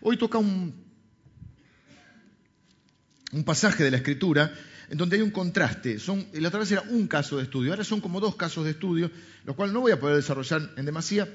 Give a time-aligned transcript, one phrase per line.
[0.00, 0.74] Hoy toca un,
[3.32, 4.52] un pasaje de la Escritura
[4.88, 5.98] en donde hay un contraste.
[5.98, 8.70] Son, la otra vez era un caso de estudio, ahora son como dos casos de
[8.72, 9.10] estudio,
[9.44, 11.28] lo cual no voy a poder desarrollar en demasía,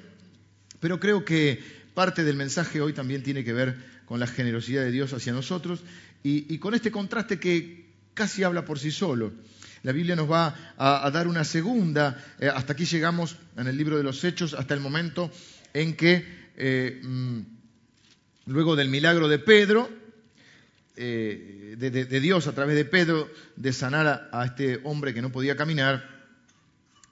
[0.79, 1.62] pero creo que
[1.94, 5.81] parte del mensaje hoy también tiene que ver con la generosidad de Dios hacia nosotros
[6.23, 9.33] y, con este contraste que casi habla por sí solo.
[9.83, 13.97] La Biblia nos va a, dar una segunda, eh, hasta aquí llegamos en el libro
[13.97, 15.31] de los Hechos, hasta el momento
[15.73, 16.23] en que,
[16.55, 17.39] eh, mm,
[18.52, 19.89] luego del milagro de Pedro,
[20.95, 25.55] eh, de, Dios a través de Pedro de sanar a, este hombre que no podía
[25.55, 26.08] caminar,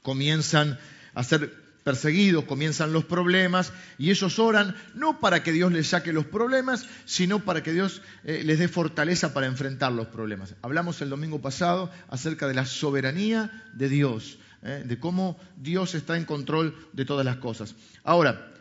[0.02, 0.78] comienzan
[1.14, 6.14] a ser perseguidos, comienzan los problemas y ellos oran no para que Dios les saque
[6.14, 10.56] los problemas, sino para que Dios eh, les dé fortaleza para enfrentar los problemas.
[10.62, 16.18] Hablamos el domingo pasado acerca de la soberanía de Dios, eh, de cómo Dios está
[16.18, 17.76] en control de todas las cosas.
[18.04, 18.52] Ahora,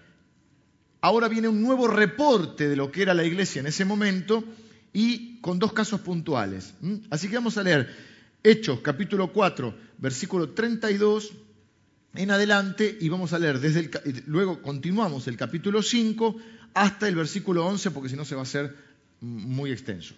[1.01, 4.45] ahora viene un nuevo reporte de lo que era la iglesia en ese momento
[4.93, 6.75] y con dos casos puntuales.
[7.11, 7.89] Así que vamos a leer
[8.43, 11.33] Hechos capítulo 4, versículo 32
[12.15, 16.37] en adelante y vamos a leer desde el, luego continuamos el capítulo 5
[16.75, 18.75] hasta el versículo 11 porque si no se va a hacer
[19.21, 20.15] muy extenso.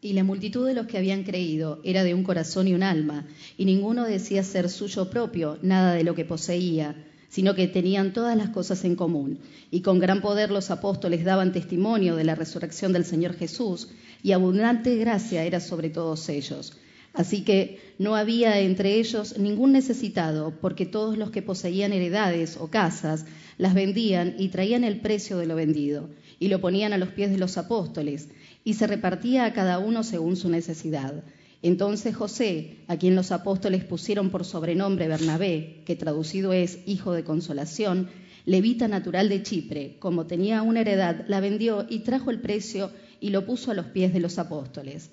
[0.00, 3.24] Y la multitud de los que habían creído era de un corazón y un alma,
[3.56, 6.96] y ninguno decía ser suyo propio nada de lo que poseía
[7.32, 9.38] sino que tenían todas las cosas en común.
[9.70, 13.88] Y con gran poder los apóstoles daban testimonio de la resurrección del Señor Jesús,
[14.22, 16.74] y abundante gracia era sobre todos ellos.
[17.14, 22.68] Así que no había entre ellos ningún necesitado, porque todos los que poseían heredades o
[22.68, 23.24] casas
[23.56, 27.30] las vendían y traían el precio de lo vendido, y lo ponían a los pies
[27.30, 28.28] de los apóstoles,
[28.62, 31.24] y se repartía a cada uno según su necesidad.
[31.62, 37.22] Entonces José, a quien los apóstoles pusieron por sobrenombre Bernabé, que traducido es hijo de
[37.24, 38.08] consolación,
[38.44, 42.90] levita natural de Chipre, como tenía una heredad, la vendió y trajo el precio
[43.20, 45.10] y lo puso a los pies de los apóstoles.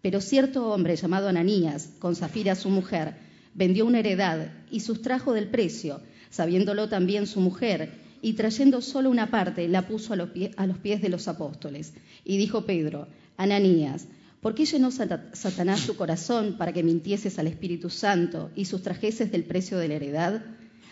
[0.00, 3.14] Pero cierto hombre llamado Ananías, con Zafira su mujer,
[3.54, 6.00] vendió una heredad y sustrajo del precio,
[6.30, 7.90] sabiéndolo también su mujer,
[8.22, 11.92] y trayendo solo una parte, la puso a los, pies de los apóstoles.
[12.24, 14.08] Y dijo Pedro, Ananías,
[14.46, 19.42] ¿Por qué llenó Satanás tu corazón para que mintieses al Espíritu Santo y sustrajeses del
[19.42, 20.40] precio de la heredad?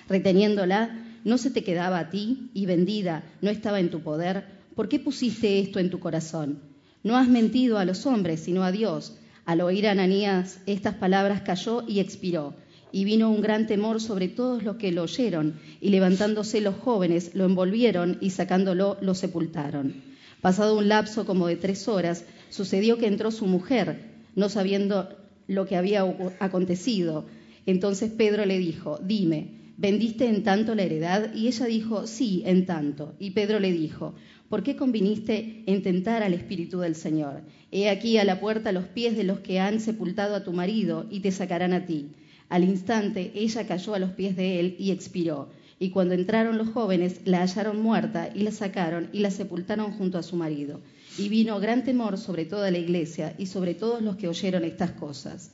[0.09, 4.45] Reteniéndola, ¿no se te quedaba a ti y vendida no estaba en tu poder?
[4.75, 6.63] ¿Por qué pusiste esto en tu corazón?
[7.05, 9.19] No has mentido a los hombres, sino a Dios.
[9.45, 12.57] Al oír a Ananías estas palabras cayó y expiró.
[12.91, 17.37] Y vino un gran temor sobre todos los que lo oyeron, y levantándose los jóvenes
[17.37, 20.14] lo envolvieron y sacándolo lo sepultaron.
[20.45, 23.97] Pasado un lapso como de tres horas, sucedió que entró su mujer,
[24.35, 25.09] no sabiendo
[25.47, 26.05] lo que había
[26.39, 27.25] acontecido.
[27.65, 31.33] Entonces Pedro le dijo, dime, ¿vendiste en tanto la heredad?
[31.35, 33.15] Y ella dijo, sí, en tanto.
[33.19, 34.17] Y Pedro le dijo,
[34.51, 37.41] ¿por qué conviniste en tentar al Espíritu del Señor?
[37.73, 41.07] He aquí a la puerta los pies de los que han sepultado a tu marido
[41.11, 42.11] y te sacarán a ti.
[42.51, 45.49] Al instante ella cayó a los pies de él y expiró.
[45.79, 50.19] Y cuando entraron los jóvenes, la hallaron muerta y la sacaron y la sepultaron junto
[50.19, 50.81] a su marido
[51.19, 54.93] y vino gran temor sobre toda la iglesia y sobre todos los que oyeron estas
[54.93, 55.51] cosas.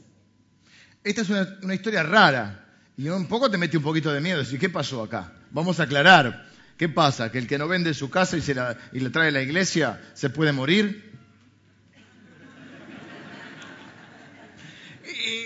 [1.03, 2.67] Esta es una, historia rara
[2.97, 4.43] y un poco te mete un poquito de miedo.
[4.59, 5.33] ¿Qué pasó acá?
[5.51, 6.49] Vamos a aclarar.
[6.77, 7.31] ¿Qué pasa?
[7.31, 10.01] ¿Que el que no vende su casa y, se la, y trae a la iglesia
[10.15, 11.11] se puede morir?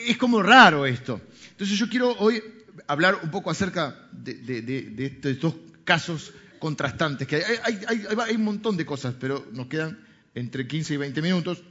[0.07, 1.21] Es como raro esto.
[1.51, 2.43] Entonces yo quiero hoy
[2.87, 5.55] hablar un poco acerca de, estos
[5.85, 9.99] casos contrastantes, que hay, un montón de cosas, pero nos quedan
[10.35, 11.63] entre 15 y 20 minutos.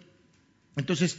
[0.75, 1.17] Entonces,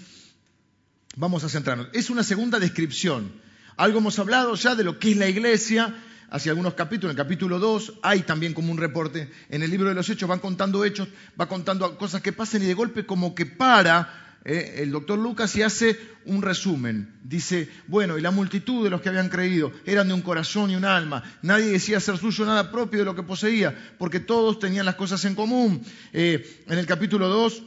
[1.16, 1.88] vamos a centrarnos.
[1.92, 3.32] Es una segunda descripción.
[3.76, 5.94] Algo hemos hablado ya de lo que es la iglesia,
[6.30, 9.88] hace algunos capítulos, en el capítulo 2 hay también como un reporte, en el libro
[9.88, 11.08] de los hechos van contando hechos,
[11.40, 15.56] va contando cosas que pasan y de golpe como que para eh, el doctor Lucas
[15.56, 17.14] y hace un resumen.
[17.22, 20.76] Dice, bueno, y la multitud de los que habían creído eran de un corazón y
[20.76, 21.22] un alma.
[21.42, 25.24] Nadie decía ser suyo nada propio de lo que poseía, porque todos tenían las cosas
[25.24, 25.82] en común.
[26.12, 27.62] Eh, en el capítulo 2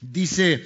[0.00, 0.64] dice,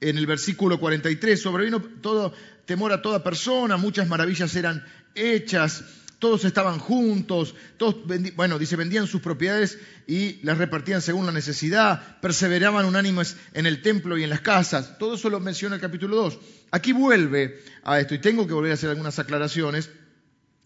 [0.00, 2.32] en el versículo 43, sobrevino todo
[2.64, 4.84] temor a toda persona, muchas maravillas eran
[5.14, 5.82] hechas
[6.18, 7.96] todos estaban juntos, todos,
[8.34, 13.82] bueno, dice, vendían sus propiedades y las repartían según la necesidad, perseveraban unánimes en el
[13.82, 14.98] templo y en las casas.
[14.98, 16.38] Todo eso lo menciona el capítulo 2.
[16.72, 19.90] Aquí vuelve a esto y tengo que volver a hacer algunas aclaraciones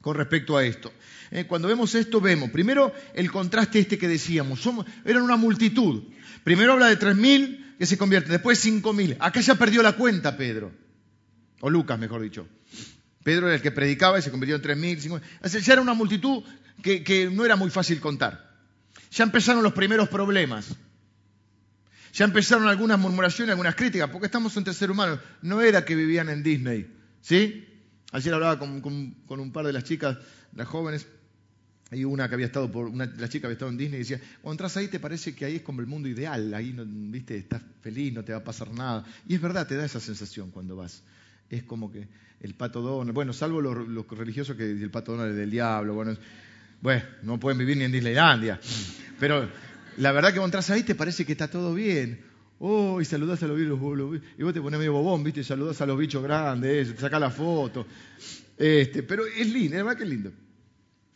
[0.00, 0.90] con respecto a esto.
[1.30, 4.60] Eh, cuando vemos esto, vemos primero el contraste este que decíamos.
[4.60, 6.04] Somos, eran una multitud.
[6.44, 9.16] Primero habla de 3.000 que se convierten, después 5.000.
[9.20, 10.72] Acá ya perdió la cuenta Pedro,
[11.60, 12.46] o Lucas, mejor dicho.
[13.22, 15.60] Pedro era el que predicaba y se convirtió en 3.000, 5.000.
[15.60, 16.42] Ya era una multitud
[16.82, 18.50] que, no era muy fácil contar.
[19.10, 20.74] ya empezaron los primeros problemas.
[22.12, 25.18] Ya empezaron algunas murmuraciones, algunas críticas, porque estamos entre seres humanos.
[25.40, 26.86] No era que vivían en Disney,
[27.22, 27.66] ¿sí?
[28.10, 28.82] Ayer hablaba con,
[29.26, 30.18] un par de las chicas,
[30.54, 31.06] las jóvenes,
[31.90, 34.20] hay una que había estado por, una, la chica había estado en Disney y decía,
[34.42, 37.36] cuando entras ahí te parece que ahí es como el mundo ideal, ahí no, viste,
[37.36, 39.04] estás feliz, no te va a pasar nada.
[39.26, 41.02] Y es verdad, te da esa sensación cuando vas.
[41.52, 42.08] Es como que
[42.40, 46.16] el pato Donald, bueno, salvo los, religiosos que el pato Donald es del diablo, bueno,
[46.80, 48.58] bueno, no pueden vivir ni en Disneylandia.
[49.20, 49.46] Pero
[49.98, 52.20] la verdad que cuando entras ahí te parece que está todo bien.
[52.58, 53.78] Oh, y saludás a los bichos,
[54.38, 57.20] y vos te pones medio bobón, viste, y saludás a los bichos grandes, te sacás
[57.20, 57.86] la foto.
[58.56, 60.32] Este, pero es lindo, es verdad que lindo.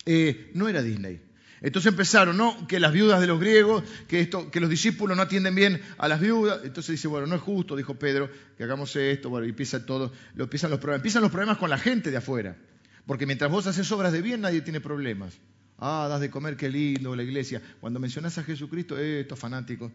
[0.05, 1.19] Eh, no era Disney.
[1.61, 2.67] Entonces empezaron, ¿no?
[2.67, 4.29] Que las viudas de los griegos, que,
[4.61, 6.61] los discípulos no atienden bien a las viudas.
[6.65, 10.13] Entonces dice, bueno, no es justo, dijo Pedro, que hagamos esto, bueno, y empieza todo,
[10.35, 11.01] lo empiezan los problemas.
[11.01, 12.57] Empiezan los problemas con la gente de afuera.
[13.07, 15.39] Porque mientras vos haces obras de bien, nadie tiene problemas.
[15.79, 17.63] Ah, das de comer, qué lindo, la iglesia.
[17.81, 19.93] Cuando mencionás a Jesucristo, eh, estos fanáticos.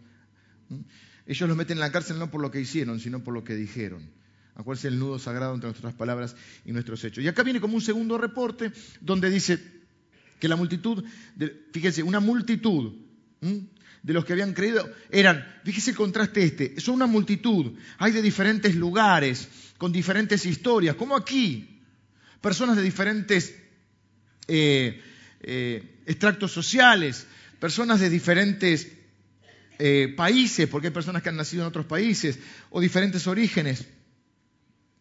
[1.25, 3.55] Ellos los meten en la cárcel no por lo que hicieron, sino por lo que
[3.55, 4.09] dijeron.
[4.55, 6.35] Acuérdense el nudo sagrado entre nuestras palabras
[6.65, 7.23] y nuestros hechos.
[7.23, 9.80] Y acá viene como un segundo reporte donde dice,
[10.41, 11.03] que la multitud,
[11.71, 12.93] fíjense, una multitud
[13.39, 18.23] de los que habían creído eran, fíjese el contraste este, son una multitud, hay de
[18.23, 19.47] diferentes lugares,
[19.77, 21.79] con diferentes historias, como aquí,
[22.41, 23.55] personas de diferentes
[24.47, 24.99] eh,
[25.41, 27.27] eh, extractos sociales,
[27.59, 28.91] personas de diferentes
[29.77, 32.39] eh, países, porque hay personas que han nacido en otros países,
[32.71, 33.85] o diferentes orígenes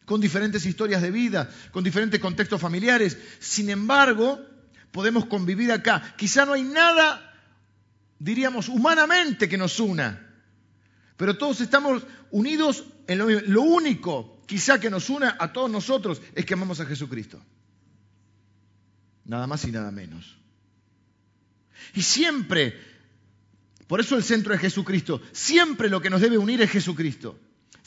[0.04, 3.16] con diferentes historias de vida, con diferentes contextos familiares.
[3.38, 4.44] Sin embargo,
[4.90, 6.14] podemos convivir acá.
[6.16, 7.34] Quizá no hay nada,
[8.18, 10.26] diríamos, humanamente que nos una,
[11.16, 13.42] pero todos estamos unidos en lo mismo.
[13.46, 17.40] Lo único, quizá, que nos una a todos nosotros es que amamos a Jesucristo.
[19.24, 20.38] Nada más y nada menos.
[21.94, 22.78] Y siempre,
[23.86, 27.38] por eso el centro es Jesucristo, siempre lo que nos debe unir es Jesucristo.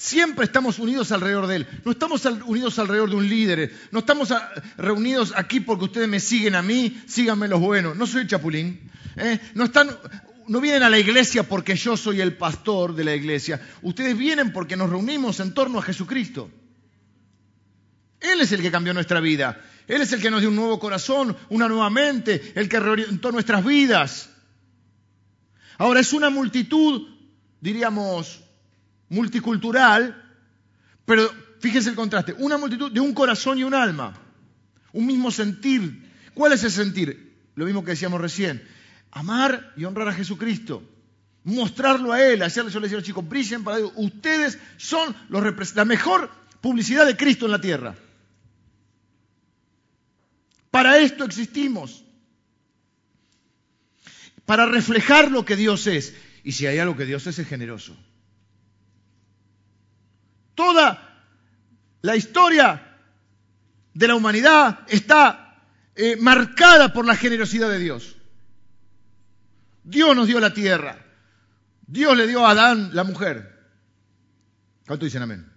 [0.03, 1.67] Siempre estamos unidos alrededor de Él.
[1.85, 3.73] No estamos unidos alrededor de un líder.
[3.91, 4.33] No estamos
[4.75, 7.95] reunidos aquí porque ustedes me siguen a mí, síganme los buenos.
[7.95, 8.91] No soy chapulín.
[9.15, 9.39] ¿eh?
[9.53, 9.97] No, están,
[10.50, 13.61] no vienen a la iglesia porque yo soy el pastor de la iglesia.
[13.81, 16.51] Ustedes vienen porque nos reunimos en torno a Jesucristo.
[18.19, 19.61] Él es el que cambió nuestra vida.
[19.88, 23.31] Él es el que nos dio un nuevo corazón, una nueva mente, el que reorientó
[23.31, 24.31] nuestras vidas.
[25.77, 27.07] Ahora es una multitud,
[27.61, 28.44] diríamos,
[29.13, 30.21] multicultural,
[31.06, 34.13] pero fíjense el contraste, una multitud de un corazón y un alma,
[34.92, 36.12] un mismo sentir.
[36.33, 37.33] ¿Cuál es el sentir?
[37.56, 38.68] Lo mismo que decíamos recién,
[39.12, 40.83] amar y honrar a Jesucristo,
[41.44, 45.15] mostrarlo a Él, hacerle, yo les decía a los chicos, brillen para Dios, ustedes son
[45.30, 46.31] los, la mejor
[46.62, 47.95] publicidad de Cristo en la tierra.
[50.71, 52.04] Para esto existimos.
[54.45, 56.15] Para reflejar lo que Dios es.
[56.44, 57.95] Y si hay algo que Dios es, es generoso.
[60.55, 61.25] Toda
[62.01, 62.97] la historia
[63.94, 65.61] de la humanidad está
[65.95, 68.17] eh, marcada por la generosidad de Dios.
[69.83, 70.97] Dios nos dio la tierra.
[71.85, 73.53] Dios le dio a Adán la mujer.
[74.85, 75.51] ¿Cuánto dicen amén?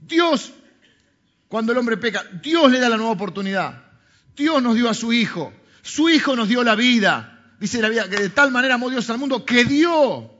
[0.00, 0.52] Dios,
[1.48, 3.82] cuando el hombre peca, Dios le da la nueva oportunidad.
[4.34, 5.52] Dios nos dio a su Hijo.
[5.82, 7.54] Su Hijo nos dio la vida.
[7.58, 10.37] Dice la vida que de tal manera amó Dios al mundo que dio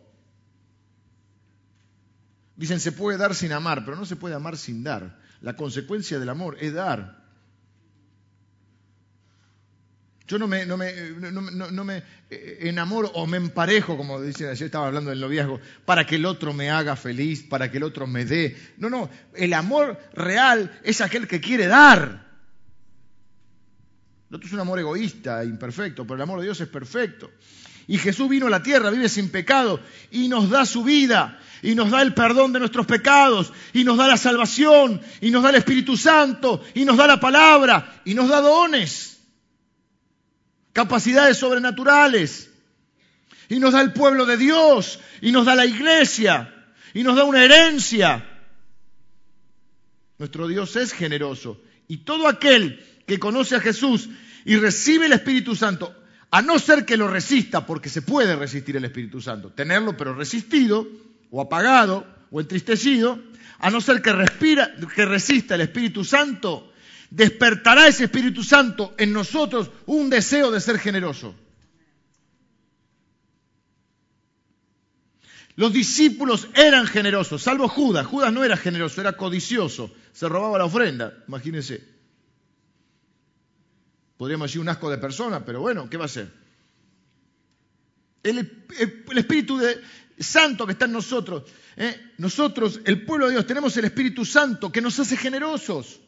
[2.59, 5.17] Dicen, se puede dar sin amar, pero no se puede amar sin dar.
[5.41, 7.25] La consecuencia del amor es dar.
[10.27, 10.93] Yo no me, no me,
[11.31, 16.05] no, me eh, enamoro o me emparejo, como dice ayer estaba hablando del noviazgo, para
[16.05, 18.57] que el otro me haga feliz, para que el otro me dé.
[18.77, 22.27] No, no, el amor real es aquel que quiere dar.
[24.31, 27.31] El otro es un amor egoísta, imperfecto, pero el amor de Dios es perfecto.
[27.89, 29.81] Y Jesús vino a la tierra, vive sin pecado
[30.11, 33.97] y nos da su vida y nos da el perdón de nuestros pecados y nos
[33.97, 38.13] da la salvación y nos da el Espíritu Santo y nos da la palabra y
[38.13, 39.21] nos da dones,
[40.75, 42.51] capacidades sobrenaturales
[43.49, 46.55] y nos da el pueblo de Dios y nos da la iglesia
[46.93, 48.23] y nos da una herencia.
[50.19, 54.11] Nuestro Dios es generoso y todo aquel que conoce a Jesús
[54.45, 55.95] y recibe el Espíritu Santo
[56.31, 60.15] a no ser que lo resista, porque se puede resistir el Espíritu Santo, tenerlo pero
[60.15, 60.87] resistido,
[61.31, 63.19] o apagado, o entristecido,
[63.59, 66.73] a no ser que, resista el Espíritu Santo,
[67.11, 71.35] despertará ese Espíritu Santo en nosotros un deseo de ser generoso.
[75.57, 78.07] Los discípulos eran generosos, salvo Judas.
[78.07, 79.93] Judas no era generoso, era codicioso.
[80.13, 81.98] Se robaba la ofrenda, imagínense
[84.19, 86.31] podríamos decir un asco de persona, pero bueno, ¿qué va a ser?
[88.23, 88.39] El,
[89.17, 89.59] Espíritu
[90.19, 91.45] Santo que está en nosotros.
[91.77, 92.13] ¿eh?
[92.19, 96.01] Nosotros, el pueblo de Dios, tenemos el Espíritu Santo que nos hace generosos.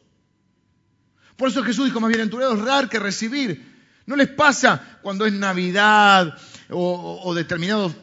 [1.37, 3.71] Por eso Jesús dijo, más bienaventurado es dar que recibir.
[4.05, 6.37] ¿No les pasa cuando es Navidad
[6.69, 7.95] o, determinado,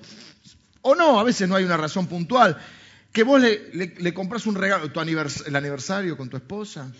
[0.81, 2.57] o no, a veces no hay una razón puntual,
[3.13, 6.91] que vos le, compras un regalo, tu el aniversario con tu esposa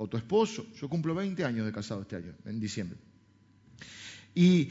[0.00, 0.66] o tu esposo?
[0.80, 2.98] Yo cumplo 20 años de casado este año, en diciembre.
[4.34, 4.70] Y,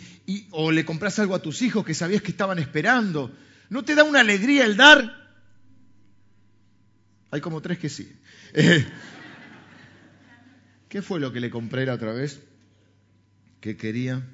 [0.50, 3.32] o le compras algo a tus hijos que sabías que estaban esperando.
[3.70, 5.30] ¿No te da una alegría el dar?
[7.30, 8.12] Hay como tres que sí.
[10.90, 12.42] ¿Qué fue lo que le compré la otra vez?
[13.62, 14.28] ¿Qué quería?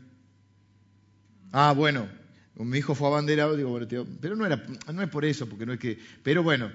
[1.51, 2.07] Ah, bueno,
[2.55, 3.77] mi hijo fue abanderado, digo,
[4.21, 6.71] pero no era, no es por eso, porque no es que, pero bueno,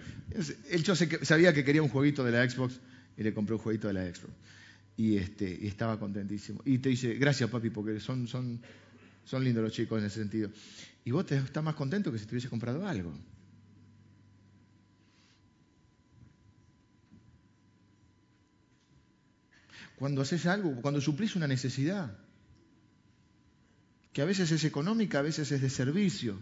[0.68, 2.80] él yo sabía que quería un jueguito de la Xbox
[3.20, 4.32] y le compré un jueguito de la Xbox.
[4.96, 6.62] Y, este, y estaba contentísimo.
[6.64, 8.62] Y te dice, gracias papi, porque son, son,
[9.26, 10.50] son lindos los chicos en ese sentido.
[11.04, 13.12] Y vos te estás más contento que si te hubiese comprado algo.
[19.96, 22.16] Cuando haces algo, cuando suplís una necesidad
[24.14, 26.38] que a veces es económica, a veces es de servicio.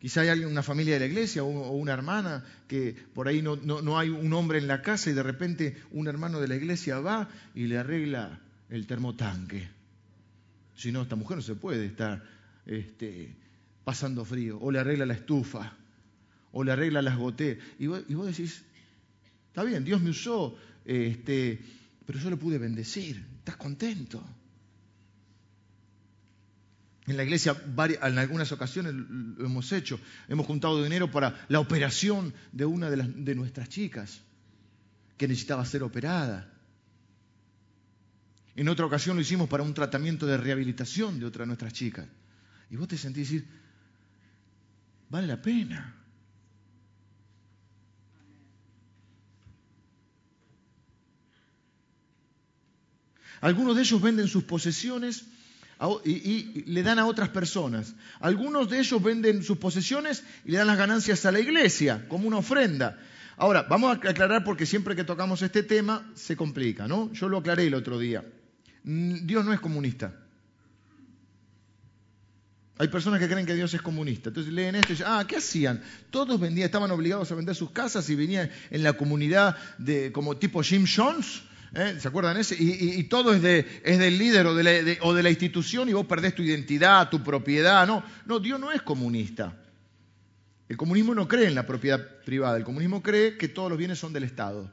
[0.00, 3.98] Quizá hay alguien, una familia de la iglesia o, una hermana que por ahí no,
[3.98, 7.28] hay un hombre en la casa y de repente un hermano de la iglesia va
[7.54, 8.38] y le arregla
[8.68, 9.68] el termotanque.
[10.76, 12.22] Si no, esta mujer no se puede estar
[12.66, 13.34] este,
[13.84, 14.58] pasando frío.
[14.60, 15.72] O le arregla la estufa.
[16.52, 17.64] O le arregla las goteras.
[17.78, 18.62] Y vos, y vos decís,
[19.48, 21.58] está bien, Dios me usó este,
[22.06, 23.22] pero yo lo pude bendecir.
[23.38, 24.22] ¿Estás contento?
[27.06, 27.56] En la iglesia
[28.02, 30.00] en algunas ocasiones lo hemos hecho.
[30.28, 34.22] Hemos juntado dinero para la operación de una de, de nuestras chicas
[35.16, 36.52] que necesitaba ser operada.
[38.56, 42.08] En otra ocasión lo hicimos para un tratamiento de rehabilitación de otra de nuestras chicas.
[42.70, 43.46] Y vos te sentís decir,
[45.08, 45.94] vale la pena.
[53.42, 55.26] Algunos de ellos venden sus posesiones
[56.04, 57.94] y, le dan a otras personas.
[58.20, 62.28] Algunos de ellos venden sus posesiones y le dan las ganancias a la iglesia como
[62.28, 62.98] una ofrenda.
[63.36, 67.12] Ahora, vamos a aclarar porque siempre que tocamos este tema se complica, ¿no?
[67.12, 68.24] Yo lo aclaré el otro día.
[68.82, 70.14] Dios no es comunista.
[72.78, 74.28] Hay personas que creen que Dios es comunista.
[74.28, 75.82] Entonces leen esto y dicen, ah, ¿qué hacían?
[76.10, 80.36] Todos vendían, estaban obligados a vender sus casas y venían en la comunidad de, como
[80.36, 81.42] tipo Jim Jones
[81.74, 81.96] ¿Eh?
[81.98, 82.56] ¿Se acuerdan ese?
[82.58, 87.22] Y, todo es, del líder o de, la, institución y vos perdés tu identidad, tu
[87.22, 87.86] propiedad.
[87.86, 89.56] No, no, Dios no es comunista.
[90.68, 92.56] El comunismo no cree en la propiedad privada.
[92.56, 94.70] El comunismo cree que todos los bienes son del Estado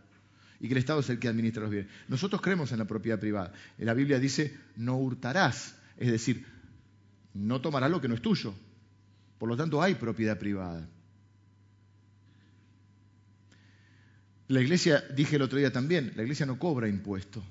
[0.59, 1.91] y que el Estado es el que administra los bienes.
[2.07, 3.53] Nosotros creemos en la propiedad privada.
[3.77, 5.75] La Biblia dice, no hurtarás.
[5.97, 6.45] Es decir,
[7.33, 8.53] no tomarás lo que no es tuyo.
[9.37, 10.87] Por lo tanto, hay propiedad privada.
[14.53, 17.43] La iglesia, dije el otro día también, la iglesia no cobra impuestos,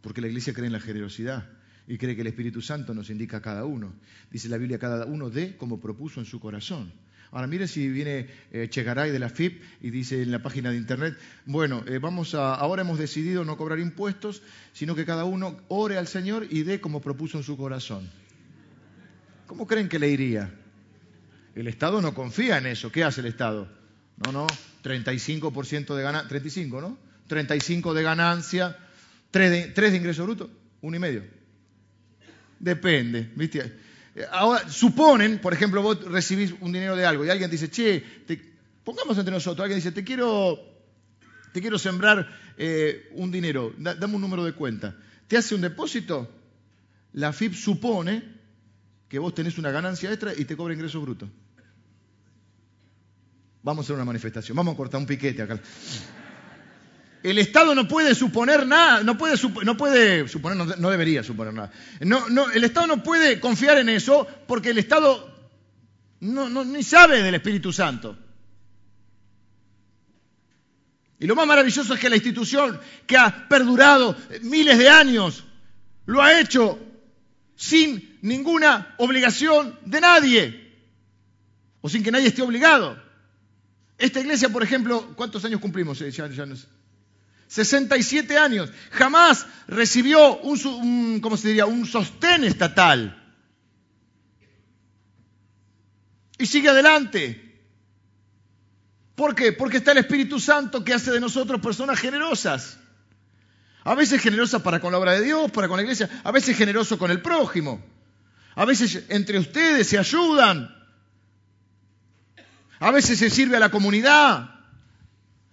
[0.00, 1.44] porque la iglesia cree en la generosidad
[1.88, 3.92] y cree que el Espíritu Santo nos indica a cada uno.
[4.30, 6.92] Dice la Biblia, cada uno dé como propuso en su corazón.
[7.32, 10.76] Ahora mire si viene eh, Chegaray de la FIP y dice en la página de
[10.76, 14.40] internet, bueno, eh, vamos a, ahora hemos decidido no cobrar impuestos,
[14.72, 18.08] sino que cada uno ore al Señor y dé como propuso en su corazón.
[19.48, 20.54] ¿Cómo creen que le iría?
[21.56, 22.92] El Estado no confía en eso.
[22.92, 23.77] ¿Qué hace el Estado?
[24.24, 24.46] No, no,
[24.82, 26.98] 35% de ganancia, 35, ¿no?
[27.28, 28.76] 35 de ganancia,
[29.30, 31.24] 3 de, ingreso bruto, uno y medio.
[32.58, 33.78] Depende, ¿viste?
[34.32, 38.02] Ahora, suponen, por ejemplo, vos recibís un dinero de algo y alguien dice, che,
[38.82, 40.58] pongamos entre nosotros, alguien dice, te quiero,
[41.52, 44.96] te quiero sembrar eh, un dinero, dame un número de cuenta.
[45.28, 46.28] Te hace un depósito,
[47.12, 48.24] la FIP supone
[49.08, 51.28] que vos tenés una ganancia extra y te cobra ingreso bruto.
[53.68, 55.60] Vamos a hacer una manifestación, vamos a cortar un piquete acá.
[57.22, 59.76] El Estado no puede suponer nada, no puede, no
[60.26, 61.70] suponer, no, debería suponer nada.
[62.00, 65.50] No, no, el Estado no puede confiar en eso porque el Estado
[66.20, 68.16] no, ni sabe del Espíritu Santo.
[71.20, 75.44] Y lo más maravilloso es que la institución que ha perdurado miles de años
[76.06, 76.78] lo ha hecho
[77.54, 80.74] sin ninguna obligación de nadie
[81.82, 83.07] o sin que nadie esté obligado.
[83.98, 85.98] Esta iglesia, por ejemplo, ¿cuántos años cumplimos?
[85.98, 88.70] 67 eh, años.
[88.92, 91.66] Jamás recibió un, ¿cómo se diría?
[91.66, 93.20] un sostén estatal.
[96.38, 97.44] Y sigue adelante.
[99.16, 99.52] ¿Por qué?
[99.52, 102.78] Porque está el Espíritu Santo que hace de nosotros personas generosas.
[103.82, 106.56] A veces generosa para con la obra de Dios, para con la iglesia, a veces
[106.56, 107.84] generoso con el prójimo.
[108.54, 110.77] A veces entre ustedes se ayudan.
[112.80, 114.50] A veces se sirve a la comunidad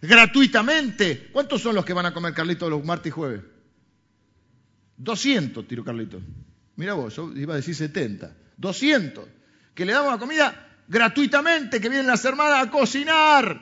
[0.02, 1.30] gratuitamente.
[1.32, 3.42] ¿Cuántos son los que van a comer Carlitos los martes y jueves?
[4.98, 6.22] 200, tiro Carlitos.
[6.76, 8.36] Mira vos, yo iba a decir 70.
[8.58, 9.26] 200.
[9.74, 13.62] Que le damos la comida gratuitamente, que vienen las hermanas a cocinar,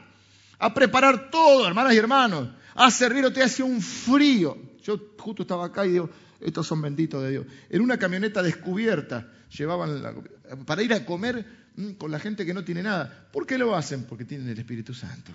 [0.60, 4.58] a preparar todo, hermanas y hermanos, a servir, o te hace un frío.
[4.84, 7.46] Yo justo estaba acá y digo, estos son benditos de Dios.
[7.70, 10.26] En una camioneta descubierta llevaban
[10.66, 11.63] para ir a comer
[11.98, 13.30] con la gente que no tiene nada.
[13.32, 14.04] ¿Por qué lo hacen?
[14.04, 15.32] Porque tienen el Espíritu Santo.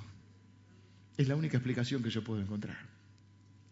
[1.17, 2.79] Es la única explicación que yo puedo encontrar.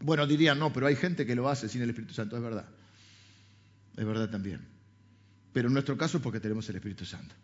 [0.01, 2.67] Bueno, dirían, no, pero hay gente que lo hace sin el Espíritu Santo, es verdad.
[3.97, 4.61] Es verdad también.
[5.53, 7.35] Pero en nuestro caso es porque tenemos el Espíritu Santo.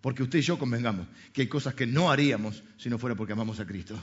[0.00, 3.32] Porque usted y yo convengamos que hay cosas que no haríamos si no fuera porque
[3.32, 4.00] amamos a Cristo.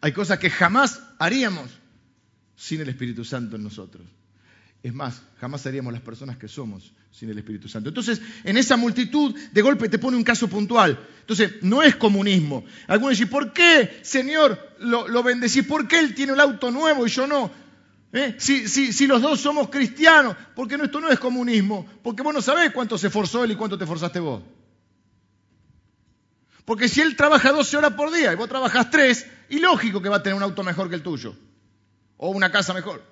[0.00, 1.70] Hay cosas que jamás haríamos
[2.56, 4.06] sin el Espíritu Santo en nosotros.
[4.82, 7.90] Es más, jamás seríamos las personas que somos sin el Espíritu Santo.
[7.90, 10.98] Entonces, en esa multitud, de golpe te pone un caso puntual.
[11.20, 12.64] Entonces, no es comunismo.
[12.88, 15.62] Algunos dicen, ¿por qué, Señor, lo, lo bendecí?
[15.62, 17.50] ¿Por qué Él tiene el auto nuevo y yo no?
[18.12, 18.34] ¿Eh?
[18.38, 22.70] Si, si, los dos somos cristianos, porque esto no es comunismo, porque vos no sabés
[22.72, 24.42] cuánto se esforzó Él y cuánto te esforzaste vos.
[26.64, 30.08] Porque si Él trabaja 12 horas por día y vos trabajas 3, y lógico que
[30.08, 31.34] va a tener un auto mejor que el tuyo,
[32.16, 33.11] o una casa mejor.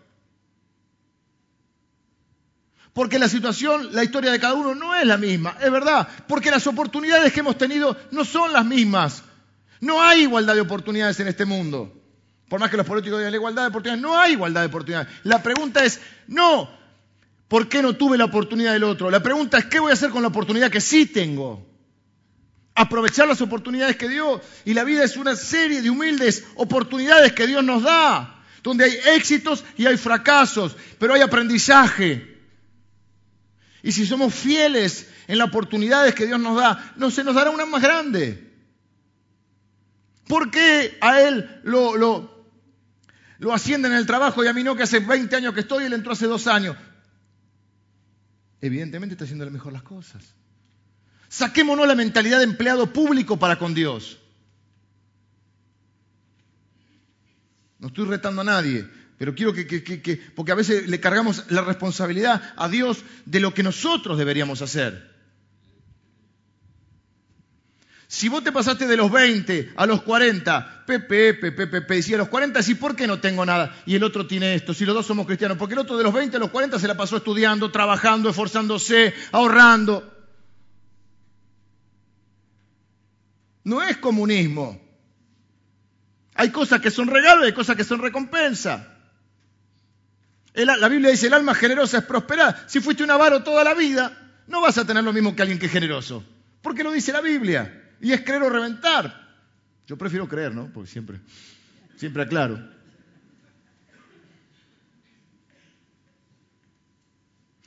[2.93, 6.09] Porque la situación, la historia de cada uno no es la misma, es verdad.
[6.27, 9.23] Porque las oportunidades que hemos tenido no son las mismas.
[9.81, 11.93] No hay igualdad de oportunidades en este mundo.
[12.49, 15.09] Por más que los políticos digan la igualdad de oportunidades, no hay igualdad de oportunidades.
[15.23, 16.69] La pregunta es, no,
[17.47, 19.09] ¿por qué no tuve la oportunidad del otro?
[19.09, 21.65] La pregunta es, ¿qué voy a hacer con la oportunidad que sí tengo?
[22.75, 24.41] Aprovechar las oportunidades que dio.
[24.65, 28.99] Y la vida es una serie de humildes oportunidades que Dios nos da, donde hay
[29.15, 32.30] éxitos y hay fracasos, pero hay aprendizaje.
[33.83, 37.51] Y si somos fieles en las oportunidades que Dios nos da, no se nos dará
[37.51, 38.51] una más grande.
[40.27, 42.47] ¿Por qué a Él lo, lo,
[43.39, 45.85] lo ascienden en el trabajo y a mí no, que hace 20 años que estoy
[45.85, 46.77] y Él entró hace dos años?
[48.61, 50.35] Evidentemente está haciendo mejor las cosas.
[51.29, 54.19] Saquémonos la mentalidad de empleado público para con Dios.
[57.79, 58.87] No estoy retando a nadie,
[59.21, 63.53] pero quiero que, que, porque a veces le cargamos la responsabilidad a Dios de lo
[63.53, 65.11] que nosotros deberíamos hacer.
[68.07, 72.21] Si vos te pasaste de los 20 a los 40, Pepe, Pepe, Pepe, decía a
[72.21, 73.77] los 40, ¿sí por qué no tengo nada?
[73.85, 76.15] Y el otro tiene esto, si los dos somos cristianos, porque el otro de los
[76.15, 80.17] 20 a los 40 se la pasó estudiando, trabajando, esforzándose, ahorrando.
[83.65, 84.81] No es comunismo.
[86.37, 88.97] Hay cosas que son regalos y hay cosas que son recompensa
[90.55, 92.65] la Biblia dice, el alma generosa es prosperada.
[92.67, 95.59] Si fuiste un avaro toda la vida, no vas a tener lo mismo que alguien
[95.59, 96.25] que es generoso.
[96.63, 97.95] Porque lo dice la Biblia.
[98.01, 99.29] Y es creer o reventar.
[99.87, 100.71] Yo prefiero creer, ¿no?
[100.73, 101.21] Porque siempre,
[101.97, 102.59] siempre aclaro.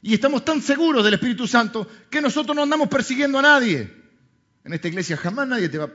[0.02, 3.90] Y estamos tan seguros del Espíritu Santo que nosotros no andamos persiguiendo a nadie.
[4.66, 5.90] En esta iglesia jamás nadie te va...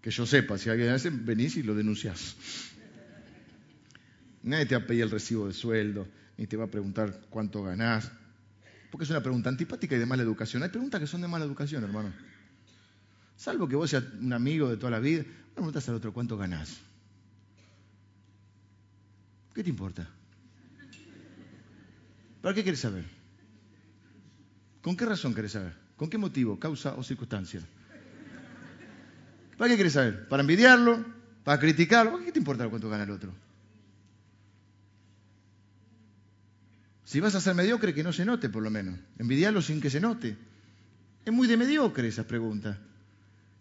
[0.00, 2.36] Que yo sepa, si alguien hace, venís y lo denunciás.
[4.46, 6.06] Nadie te va a pedir el recibo de sueldo,
[6.38, 8.12] ni te va a preguntar cuánto ganás.
[8.92, 10.62] Porque es una pregunta antipática y de mala educación.
[10.62, 12.12] Hay preguntas que son de mala educación, hermano.
[13.36, 16.78] Salvo que vos seas un amigo de toda la vida, preguntas al otro cuánto ganás.
[19.52, 20.08] ¿Qué te importa?
[22.40, 23.04] ¿Para qué quieres saber?
[24.80, 25.74] ¿Con qué razón quieres saber?
[25.96, 27.62] ¿Con qué motivo, causa o circunstancia?
[29.58, 30.28] ¿Para qué quieres saber?
[30.28, 31.04] ¿Para envidiarlo?
[31.42, 32.20] ¿Para criticarlo?
[32.24, 33.45] ¿Qué te importa cuánto gana el otro?
[37.06, 38.98] Si vas a ser mediocre, que no se note por lo menos.
[39.16, 40.36] Envidiarlo sin que se note.
[41.24, 42.76] Es muy de mediocre esa pregunta.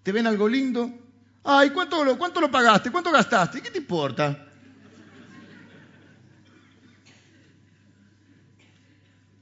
[0.01, 0.91] ¿Te ven algo lindo?
[1.43, 2.89] Ay, ¿cuánto lo, cuánto lo pagaste?
[2.89, 3.61] ¿Cuánto gastaste?
[3.61, 4.47] ¿Qué te importa?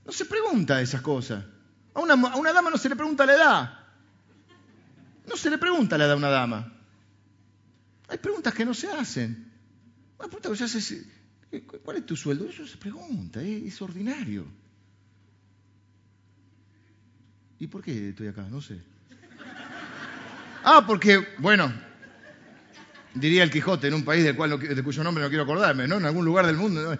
[0.05, 1.45] No se pregunta esas cosas.
[1.93, 3.79] A una, a una, dama no se le pregunta la edad.
[5.29, 6.73] No se le pregunta la edad a una dama.
[8.09, 9.49] Hay preguntas que no se hacen.
[10.19, 11.05] Una pregunta que se hace
[11.61, 12.47] ¿Cuál es tu sueldo?
[12.47, 14.45] Eso se pregunta, es ordinario.
[17.59, 18.47] ¿Y por qué estoy acá?
[18.49, 18.79] No sé.
[20.63, 21.71] Ah, porque, bueno,
[23.13, 25.97] diría el Quijote, en un país del cual de cuyo nombre no quiero acordarme, ¿no?
[25.97, 26.97] En algún lugar del mundo.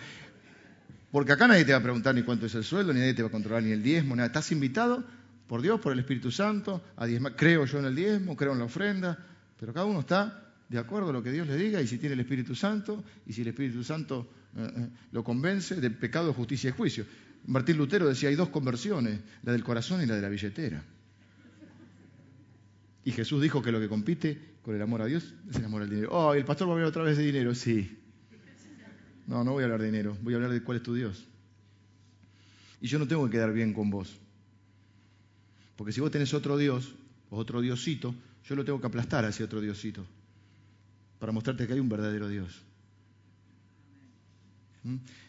[1.12, 3.22] Porque acá nadie te va a preguntar ni cuánto es el sueldo, ni nadie te
[3.22, 4.28] va a controlar ni el diezmo, nada.
[4.28, 5.04] Estás invitado
[5.48, 7.36] por Dios, por el Espíritu Santo, a diezmar.
[7.36, 9.18] Creo yo en el diezmo, creo en la ofrenda,
[9.60, 12.14] pero cada uno está de acuerdo a lo que Dios le diga y si tiene
[12.14, 14.43] el Espíritu Santo y si el Espíritu Santo eh, eh,
[15.12, 17.06] lo convence del pecado, justicia y juicio.
[17.46, 20.84] Martín Lutero decía, hay dos conversiones, la del corazón y la de la billetera.
[23.06, 25.82] Y Jesús dijo que lo que compite con el amor a Dios es el amor
[25.82, 26.10] al dinero.
[26.12, 28.00] Oh, el pastor va a hablar otra vez de dinero, sí.
[29.28, 31.26] No, no voy a hablar de dinero, voy a hablar de cuál es tu Dios.
[32.80, 34.18] Y yo no tengo que quedar bien con vos.
[35.76, 36.96] Porque si vos tenés otro Dios,
[37.30, 38.14] o otro Diosito,
[38.46, 40.06] yo lo tengo que aplastar a ese otro Diosito.
[41.20, 42.62] Para mostrarte que hay un verdadero Dios.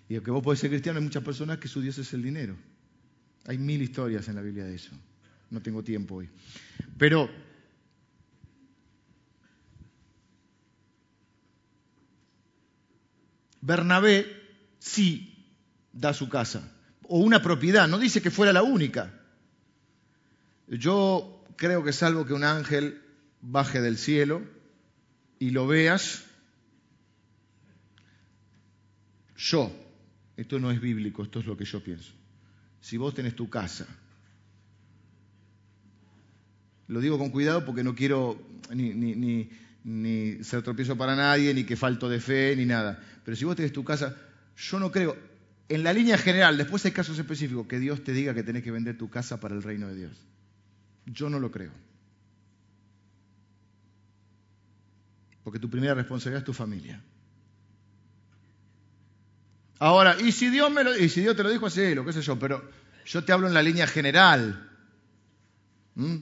[0.08, 2.56] Y aunque vos podés ser cristiano, hay muchas personas que su Dios es el dinero.
[3.46, 4.90] Hay mil historias en la Biblia de eso.
[5.50, 6.28] No tengo tiempo hoy.
[6.98, 7.30] Pero
[13.60, 14.26] Bernabé
[14.78, 15.46] sí
[15.92, 16.70] da su casa,
[17.08, 19.14] o una propiedad, no dice que fuera la única.
[20.66, 23.00] Yo creo que salvo que un ángel
[23.40, 24.42] baje del cielo
[25.38, 26.24] y lo veas,
[29.44, 29.70] yo,
[30.38, 32.12] esto no es bíblico, esto es lo que yo pienso.
[32.80, 33.86] Si vos tenés tu casa,
[36.88, 39.50] lo digo con cuidado porque no quiero ni,
[40.42, 43.02] ser tropiezo para nadie, ni que falto de fe, ni nada.
[43.22, 44.16] Pero si vos tenés tu casa,
[44.56, 45.14] yo no creo,
[45.68, 48.70] en la línea general, después hay casos específicos, que Dios te diga que tenés que
[48.70, 50.26] vender tu casa para el reino de Dios.
[51.04, 51.72] Yo no lo creo.
[55.42, 57.02] Porque tu primera responsabilidad es tu familia.
[59.78, 62.12] Ahora, y si Dios me lo, y si Dios te lo dijo, así, lo que
[62.12, 62.70] sé yo, pero
[63.04, 64.70] yo te hablo en la línea general.
[65.94, 66.16] ¿Mm?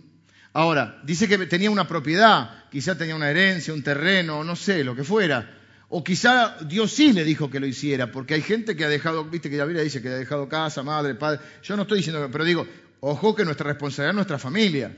[0.55, 4.95] Ahora, dice que tenía una propiedad, quizá tenía una herencia, un terreno, no sé, lo
[4.95, 5.59] que fuera.
[5.89, 9.25] O quizá Dios sí le dijo que lo hiciera, porque hay gente que ha dejado,
[9.25, 11.41] viste que la Biblia dice que ha dejado casa, madre, padre.
[11.63, 12.67] Yo no estoy diciendo, pero digo,
[13.01, 14.97] ojo que nuestra responsabilidad es nuestra familia.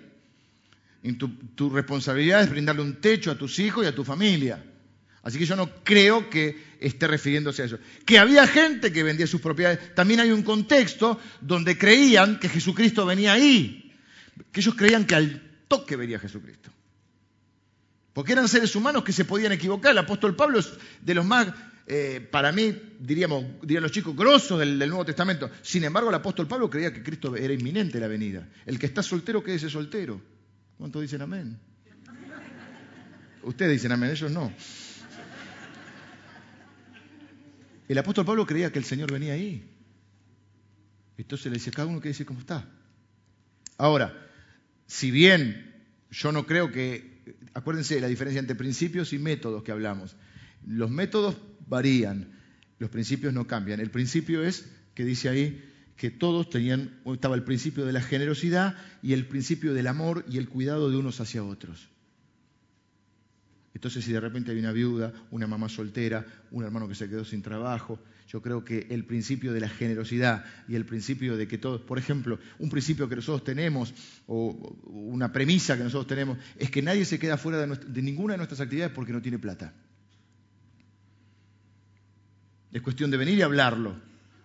[1.02, 4.62] Y tu, tu responsabilidad es brindarle un techo a tus hijos y a tu familia.
[5.24, 7.78] Así que yo no creo que esté refiriéndose a eso.
[8.04, 9.94] Que había gente que vendía sus propiedades.
[9.94, 13.90] También hay un contexto donde creían que Jesucristo venía ahí.
[14.52, 16.70] Que ellos creían que al toque venía Jesucristo.
[18.12, 19.92] Porque eran seres humanos que se podían equivocar.
[19.92, 21.48] El apóstol Pablo es de los más,
[21.86, 25.50] eh, para mí, diríamos, dirían los chicos, grosos del, Nuevo Testamento.
[25.62, 28.46] Sin embargo, el apóstol Pablo creía que Cristo era inminente la venida.
[28.66, 30.20] El que está soltero, quédese soltero.
[30.76, 31.58] ¿Cuántos dicen amén?
[33.42, 34.52] Ustedes dicen amén, ellos no.
[37.88, 39.62] El apóstol Pablo creía que el Señor venía ahí.
[41.16, 42.68] Entonces le decía, cada uno que dice cómo está.
[43.76, 44.28] Ahora,
[44.86, 45.74] si bien
[46.10, 47.22] yo no creo que,
[47.54, 50.16] acuérdense de la diferencia entre principios y métodos que hablamos.
[50.66, 52.32] Los métodos varían,
[52.78, 53.80] los principios no cambian.
[53.80, 58.76] El principio es, que dice ahí, que todos tenían, estaba el principio de la generosidad
[59.02, 61.88] y el principio del amor y el cuidado de unos hacia otros.
[63.74, 67.24] Entonces, si de repente hay una viuda, una mamá soltera, un hermano que se quedó
[67.24, 71.58] sin trabajo, yo creo que el principio de la generosidad y el principio de que
[71.58, 73.92] todos, por ejemplo, un principio que nosotros tenemos
[74.28, 74.50] o
[74.84, 78.60] una premisa que nosotros tenemos es que nadie se queda fuera de, ninguna de nuestras
[78.60, 79.72] actividades porque no tiene plata.
[82.72, 83.96] Es cuestión de venir y hablarlo.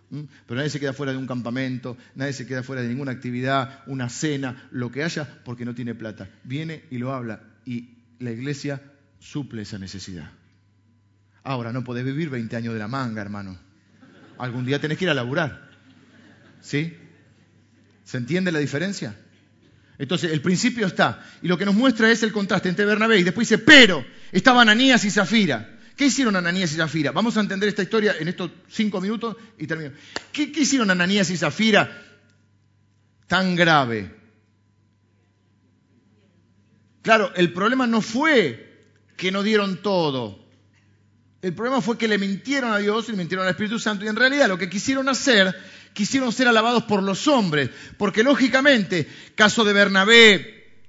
[0.10, 3.84] Pero nadie se queda fuera de un campamento, nadie se queda fuera de ninguna actividad,
[3.86, 6.30] una cena, lo que haya, porque no tiene plata.
[6.44, 7.44] Viene y lo habla.
[7.64, 8.82] Y la iglesia
[9.20, 10.32] suple esa necesidad.
[11.44, 13.58] Ahora, no podés vivir 20 años de la manga, hermano.
[14.38, 15.70] Algún día tenés que ir a laburar.
[16.62, 16.96] ¿Sí?
[18.04, 19.16] ¿Se entiende la diferencia?
[19.98, 21.24] Entonces, el principio está.
[21.42, 24.70] Y lo que nos muestra es el contraste entre Bernabé y después dice, pero estaban
[24.70, 25.78] Ananías y Zafira.
[25.96, 27.12] ¿Qué hicieron Ananías y Zafira?
[27.12, 29.92] Vamos a entender esta historia en estos cinco minutos y termino.
[30.32, 32.06] ¿Qué, qué hicieron Ananías y Zafira
[33.28, 34.16] tan grave?
[37.02, 38.69] Claro, el problema no fue
[39.20, 40.40] que no dieron todo.
[41.42, 44.08] El problema fue que le mintieron a Dios y le mintieron al Espíritu Santo y
[44.08, 45.54] en realidad lo que quisieron hacer,
[45.94, 50.84] quisieron ser alabados por los hombres, porque lógicamente, caso de Bernabé,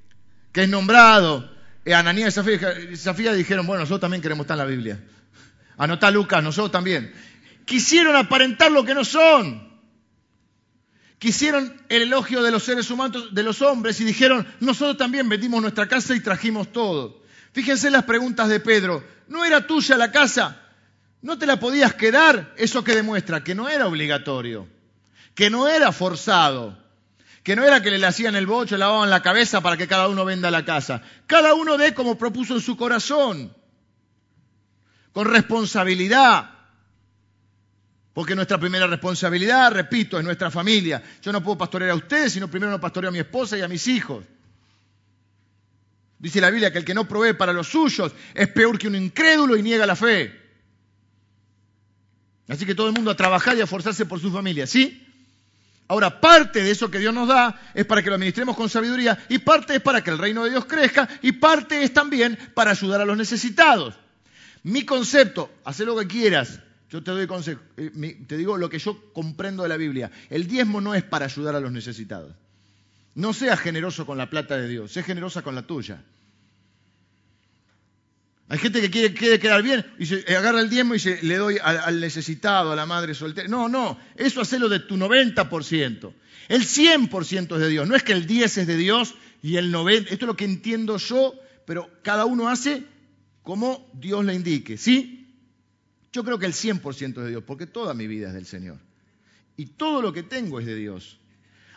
[0.53, 1.51] que es nombrado,
[1.85, 5.01] eh, Ananías y Zafía, dijeron, bueno, nosotros también queremos estar en la Biblia.
[5.77, 7.12] Anotá Lucas, nosotros también.
[7.64, 9.69] Quisieron aparentar lo que no son.
[11.19, 15.61] Quisieron el elogio de los seres humanos, de los hombres, y dijeron, nosotros también vendimos
[15.61, 17.21] nuestra casa y trajimos todo.
[17.53, 19.05] Fíjense las preguntas de Pedro.
[19.29, 20.61] ¿No era tuya la casa?
[21.23, 22.55] ¿No te la podías quedar?
[22.57, 24.69] Eso que demuestra que no era obligatorio,
[25.35, 26.79] que no era forzado,
[27.43, 30.09] que no era que le hacían el bocho, le lavaban la cabeza para que cada
[30.09, 31.03] uno venda la casa.
[31.27, 33.55] Cada uno dé como propuso en su corazón,
[35.13, 36.51] con responsabilidad.
[38.13, 41.03] Porque nuestra primera responsabilidad, repito, es nuestra familia.
[41.23, 43.69] Yo no puedo pastorear a ustedes, sino primero no pastoreo a mi esposa y a
[43.69, 44.25] mis hijos.
[46.20, 48.94] Dice la Biblia que el que no provee para los suyos es peor que un
[48.94, 50.38] incrédulo y niega la fe.
[52.46, 55.06] Así que todo el mundo a trabajar y a esforzarse por su familia, ¿sí?
[55.88, 59.18] Ahora, parte de eso que Dios nos da es para que lo administremos con sabiduría
[59.28, 62.72] y parte es para que el reino de Dios crezca y parte es también para
[62.72, 63.94] ayudar a los necesitados.
[64.62, 68.78] Mi concepto, haz lo que quieras, yo te doy consejo, eh, te digo lo que
[68.78, 70.11] yo comprendo de la Biblia.
[70.28, 72.35] El diezmo no es para ayudar a los necesitados.
[73.14, 76.03] No seas generoso con la plata de Dios, sé generosa con la tuya.
[78.51, 81.37] Hay gente que quiere, quedar bien y se eh, agarra el diezmo y se, le
[81.37, 83.46] doy al, necesitado, a la madre soltera.
[83.46, 86.12] No, no, eso hacelo de tu 90%.
[86.49, 87.87] El 100% es de Dios.
[87.87, 90.07] No es que el 10 es de Dios y el 90%.
[90.11, 92.83] Esto es lo que entiendo yo, pero cada uno hace
[93.44, 94.77] como Dios le indique.
[94.77, 95.33] ¿Sí?
[96.12, 98.79] Yo creo que el 100% es de Dios, porque toda mi vida es del Señor.
[99.57, 101.20] Y todo lo que tengo es de Dios.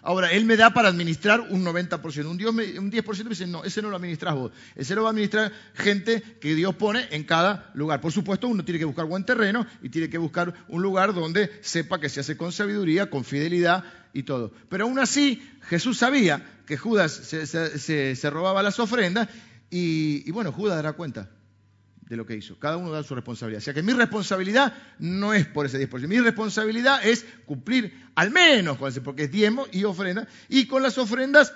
[0.06, 2.26] Ahora, Él me da para administrar un 90%.
[2.26, 4.52] Un, Dios un 10% me dice, no, ese no lo administras vos.
[4.76, 8.02] Ese lo va a administrar gente que Dios pone en cada lugar.
[8.02, 11.50] Por supuesto, uno tiene que buscar buen terreno y tiene que buscar un lugar donde
[11.62, 14.52] sepa que se hace con sabiduría, con fidelidad y todo.
[14.68, 19.30] Pero aún así, Jesús sabía que Judas se, robaba las ofrendas
[19.70, 21.30] y bueno, Judas dará cuenta
[22.08, 22.60] de lo que hizo.
[22.60, 23.62] Cada uno da su responsabilidad.
[23.62, 26.08] O sea que mi responsabilidad no es por ese 10%.
[26.08, 30.28] Mi responsabilidad es cumplir al menos con ese, porque es diezmo y ofrenda.
[30.50, 31.54] Y con las ofrendas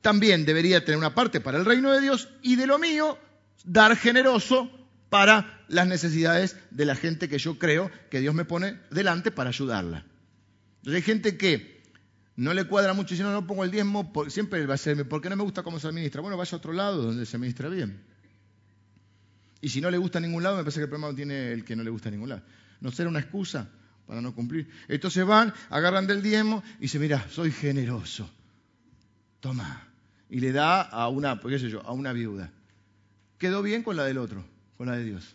[0.00, 3.18] también debería tener una parte para el reino de Dios y de lo mío
[3.64, 4.70] dar generoso
[5.08, 9.50] para las necesidades de la gente que yo creo que Dios me pone delante para
[9.50, 10.04] ayudarla.
[10.78, 11.82] Entonces hay gente que
[12.36, 15.08] no le cuadra mucho y si no, no pongo el diezmo, siempre va a ser,
[15.08, 16.20] ¿por qué no me gusta cómo se administra?
[16.20, 18.13] Bueno, vaya a otro lado donde se administra bien.
[19.64, 21.64] Y si no le gusta a ningún lado, me parece que el problema tiene el
[21.64, 22.42] que no le gusta a ningún lado.
[22.82, 23.66] No será una excusa
[24.06, 24.68] para no cumplir.
[24.88, 28.28] Entonces van, agarran del diezmo y dicen, mira, soy generoso.
[29.40, 29.88] Toma.
[30.28, 32.52] Y le da a una, qué sé yo, a una viuda.
[33.38, 34.44] Quedó bien con la del otro,
[34.76, 35.34] con la de Dios.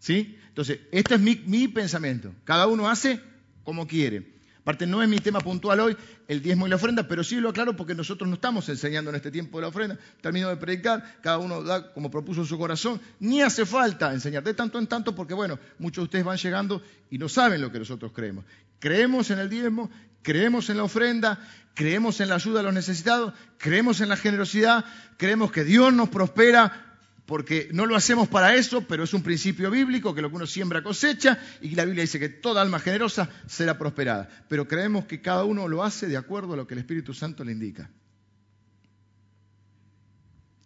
[0.00, 0.38] ¿Sí?
[0.48, 2.34] Entonces, este es mi pensamiento.
[2.44, 3.22] Cada uno hace
[3.64, 4.34] como quiere.
[4.70, 5.96] Aparte, no es mi tema puntual hoy
[6.28, 9.16] el diezmo y la ofrenda, pero sí lo aclaro porque nosotros no estamos enseñando en
[9.16, 9.98] este tiempo de la ofrenda.
[10.20, 13.00] Termino de predicar, cada uno da como propuso su corazón.
[13.18, 16.80] Ni hace falta enseñar de tanto en tanto porque, bueno, muchos de ustedes van llegando
[17.10, 18.44] y no saben lo que nosotros creemos.
[18.78, 19.90] Creemos en el diezmo,
[20.22, 21.40] creemos en la ofrenda,
[21.74, 24.84] creemos en la ayuda a los necesitados, creemos en la generosidad,
[25.16, 26.89] creemos que Dios nos prospera
[27.26, 30.46] porque no lo hacemos para eso, pero es un principio bíblico que lo que uno
[30.46, 34.28] siembra cosecha y la Biblia dice que toda alma generosa será prosperada.
[34.48, 37.44] Pero creemos que cada uno lo hace de acuerdo a lo que el Espíritu Santo
[37.44, 37.90] le indica.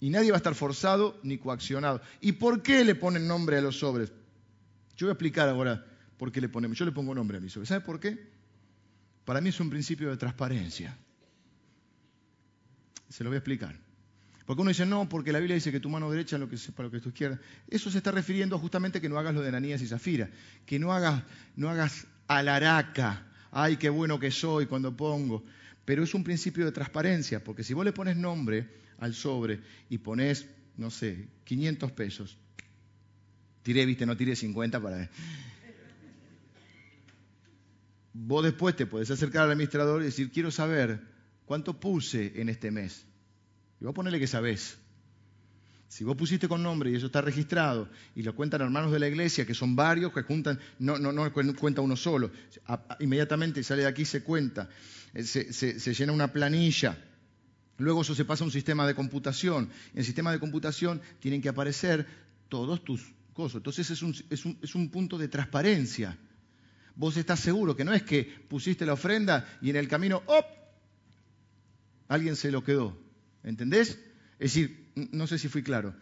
[0.01, 2.01] Y nadie va a estar forzado ni coaccionado.
[2.21, 4.13] ¿Y por qué le ponen nombre a los sobres?
[4.97, 5.85] Yo voy a explicar ahora
[6.17, 6.79] por qué le ponemos.
[6.79, 7.69] Yo le pongo nombre a mis sobres.
[7.69, 8.31] ¿Sabe por qué?
[9.25, 10.97] Para mí es un principio de transparencia.
[13.09, 13.84] Se lo voy a explicar.
[14.47, 16.59] Porque uno dice, no, porque la Biblia dice que tu mano derecha es lo que
[16.75, 17.41] para lo que tu izquierda.
[17.69, 20.29] Eso se está refiriendo justamente a que no hagas lo de Ananías y Zafira.
[20.67, 21.23] Que no hagas,
[21.57, 23.27] no hagas alaraca.
[23.51, 25.45] Ay, qué bueno que soy cuando pongo.
[25.85, 29.99] Pero es un principio de transparencia, porque si vos le pones nombre al sobre y
[29.99, 32.39] pones, no sé, 500 pesos,
[33.63, 35.11] tiré, viste, no tiré 50 para...
[38.13, 41.01] Vos después te podés acercar al administrador y decir, quiero saber
[41.47, 43.05] cuánto puse en este mes.
[43.85, 44.79] Y vos ponerle que sabés.
[45.89, 49.09] Si vos pusiste con nombre y eso está registrado y lo cuentan hermanos de la
[49.09, 52.31] iglesia, que son varios que juntan, no, no, no cuenta uno solo,
[53.01, 54.71] inmediatamente sale de aquí, se cuenta,
[55.13, 56.97] eh, se, llena una planilla,
[57.77, 59.69] luego eso se pasa a un sistema de computación.
[59.93, 62.07] En el sistema de computación tienen que aparecer
[62.49, 63.57] todos tus cosas.
[63.57, 66.17] Entonces es un, es un, es un punto de transparencia.
[66.97, 70.47] Vos estás seguro que no es que pusiste la ofrenda y en el camino, ¡op!
[72.09, 73.04] Alguien se lo quedó.
[73.45, 74.01] ¿Entendés?
[74.39, 75.95] Es decir, no sé si fui claro.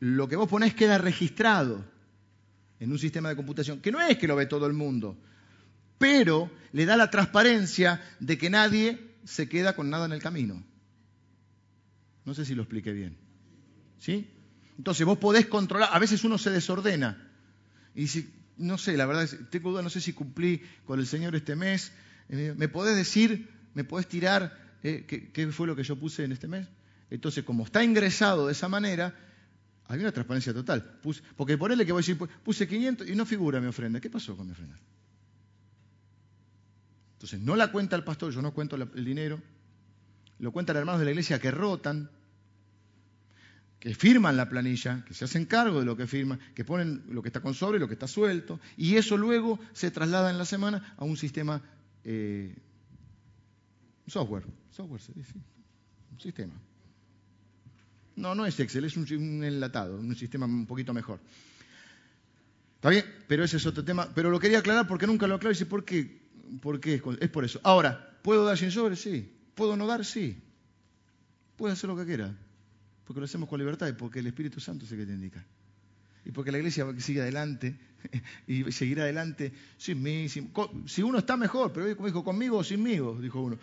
[0.00, 1.84] Lo que vos ponés queda registrado
[2.80, 5.16] en un sistema de computación, que no es que lo ve todo el mundo,
[5.98, 10.64] pero le da la transparencia de que nadie se queda con nada en el camino.
[12.24, 13.16] No sé si lo expliqué bien.
[13.98, 14.30] ¿Sí?
[14.76, 17.28] Entonces vos podés controlar, a veces uno se desordena
[17.94, 21.34] y dice, no sé, la verdad, tengo duda, no sé si cumplí con el Señor
[21.34, 21.92] este mes.
[22.28, 26.24] Eh, ¿Me podés decir, me podés tirar eh, qué, qué fue lo que yo puse
[26.24, 26.68] en este mes?
[27.10, 29.14] Entonces, como está ingresado de esa manera,
[29.86, 31.00] hay una transparencia total.
[31.36, 34.00] porque ponerle que voy a decir, puse 500 y no figura mi ofrenda.
[34.00, 34.76] ¿Qué pasó con mi ofrenda?
[37.14, 39.42] Entonces, no la cuenta el pastor, yo no cuento el dinero.
[40.38, 42.10] Lo cuentan hermanos de la iglesia que rotan,
[43.80, 47.22] que firman la planilla, que se hacen cargo de lo que firman, que ponen lo
[47.22, 50.38] que está con sobre y lo que está suelto, y eso luego se traslada en
[50.38, 51.62] la semana a un sistema,
[52.04, 52.56] eh,
[54.06, 55.00] software, software,
[56.12, 56.54] un sistema.
[58.18, 61.20] No, no es Excel, es un, enlatado, un sistema un poquito mejor.
[62.74, 63.04] ¿Está bien?
[63.28, 64.08] Pero ese es otro tema.
[64.12, 66.20] Pero lo quería aclarar porque nunca lo aclaro y dice, ¿por qué?
[67.20, 67.60] Es por eso.
[67.62, 68.96] Ahora, ¿puedo dar sin sobre?
[68.96, 69.32] Sí.
[69.54, 70.04] ¿Puedo no dar?
[70.04, 70.36] Sí.
[71.56, 72.34] Puede hacer lo que quiera.
[73.04, 75.44] Porque lo hacemos con libertad y porque el Espíritu Santo es el que te indica.
[76.24, 77.78] Y porque la iglesia sigue adelante
[78.48, 80.28] y seguirá adelante sin mí.
[80.28, 83.58] si uno está mejor, pero como dijo, conmigo o sinmigo, dijo uno.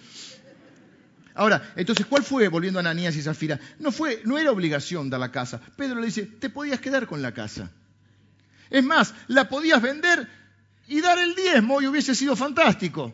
[1.36, 3.60] Ahora, entonces, ¿cuál fue, volviendo a Ananías y Zafira?
[3.80, 5.60] No, fue, no era obligación dar la casa.
[5.76, 7.72] Pedro le dice, te podías quedar con la casa.
[8.70, 10.30] Es más, la podías vender
[10.88, 13.14] y dar el diezmo y hubiese sido fantástico.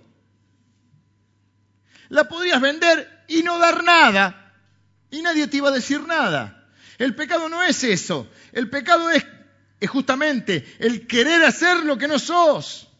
[2.09, 4.53] La podrías vender y no dar nada
[5.09, 6.69] y nadie te iba a decir nada.
[6.99, 8.27] El pecado no es eso.
[8.51, 9.25] El pecado es,
[9.79, 12.90] es justamente el querer hacer lo que no sos.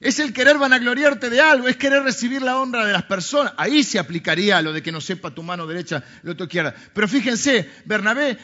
[0.00, 3.52] Es el querer vanagloriarte de algo, es querer recibir la honra de las personas.
[3.56, 6.74] Ahí se aplicaría lo de que no sepa tu mano derecha lo tu izquierda.
[6.94, 8.38] Pero fíjense, Bernabé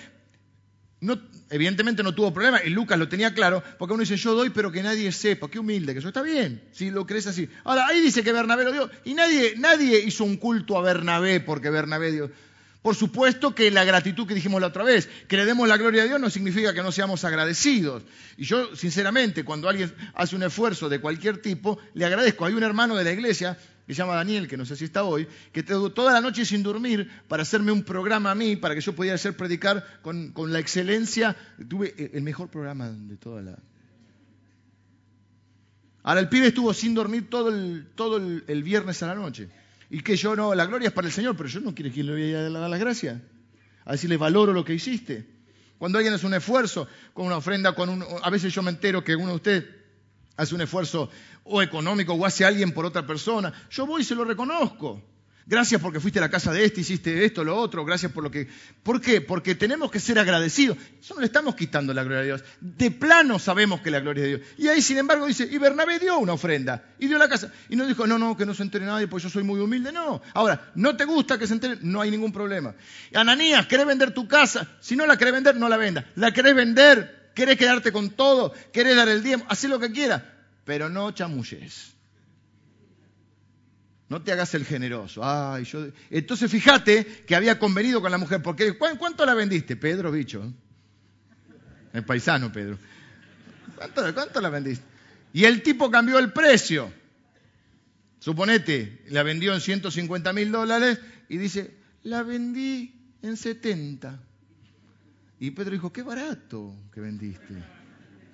[1.50, 4.72] evidentemente no tuvo problema, y Lucas lo tenía claro, porque uno dice, yo doy, pero
[4.72, 7.48] que nadie sepa, qué humilde, que eso está bien, si lo crees así.
[7.64, 11.40] Ahora, ahí dice que Bernabé lo dio, y nadie, nadie hizo un culto a Bernabé
[11.40, 12.30] porque Bernabé dio.
[12.86, 16.04] Por supuesto que la gratitud que dijimos la otra vez, que le demos la gloria
[16.04, 18.04] a Dios no significa que no seamos agradecidos.
[18.36, 22.44] Y yo, sinceramente, cuando alguien hace un esfuerzo de cualquier tipo, le agradezco.
[22.44, 25.02] Hay un hermano de la iglesia que se llama Daniel, que no sé si está
[25.02, 28.80] hoy, que toda la noche sin dormir para hacerme un programa a mí, para que
[28.80, 31.34] yo pudiera hacer predicar con, la excelencia.
[31.68, 33.58] Tuve el mejor programa de toda la...
[36.04, 39.48] Ahora el pibe estuvo sin dormir todo el, todo el viernes a la noche.
[39.90, 42.02] Y que yo no, la gloria es para el Señor, pero yo no quiero que
[42.02, 43.20] le voy a dar las gracias.
[43.84, 45.26] A decirle valoro lo que hiciste.
[45.78, 49.04] Cuando alguien hace un esfuerzo con una ofrenda, con un, a veces yo me entero
[49.04, 49.64] que uno de ustedes
[50.36, 51.10] hace un esfuerzo
[51.44, 55.02] o económico o hace alguien por otra persona, yo voy y se lo reconozco.
[55.48, 58.32] Gracias porque fuiste a la casa de este, hiciste esto, lo otro, gracias por lo
[58.32, 58.48] que...
[58.82, 59.20] ¿Por qué?
[59.20, 60.76] Porque tenemos que ser agradecidos.
[61.00, 62.44] Eso no le estamos quitando la gloria a Dios.
[62.60, 64.50] De plano sabemos que la gloria es de Dios.
[64.58, 67.52] Y ahí, sin embargo, dice, y Bernabé dio una ofrenda, y dio la casa.
[67.68, 69.92] Y no dijo, no, no, que no se entere nadie, porque yo soy muy humilde.
[69.92, 70.20] No.
[70.34, 71.78] Ahora, ¿no te gusta que se entere?
[71.80, 72.74] No hay ningún problema.
[73.14, 74.68] Ananías, ¿querés vender tu casa?
[74.80, 76.10] Si no la querés vender, no la venda.
[76.16, 77.30] ¿La querés vender?
[77.36, 78.52] ¿Querés quedarte con todo?
[78.72, 79.46] ¿Querés dar el diezmo?
[79.48, 80.22] Haz lo que quieras,
[80.64, 81.95] pero no chamulles.
[84.08, 85.22] No te hagas el generoso.
[85.24, 85.86] Ay, yo...
[86.10, 88.40] Entonces fíjate que había convenido con la mujer.
[88.42, 89.76] Porque, ¿Cuánto la vendiste?
[89.76, 90.52] Pedro, bicho.
[91.92, 92.78] El paisano, Pedro.
[93.74, 94.84] ¿Cuánto, ¿Cuánto la vendiste?
[95.32, 96.92] Y el tipo cambió el precio.
[98.18, 104.20] Suponete, la vendió en 150 mil dólares y dice, la vendí en 70.
[105.38, 107.54] Y Pedro dijo, qué barato que vendiste.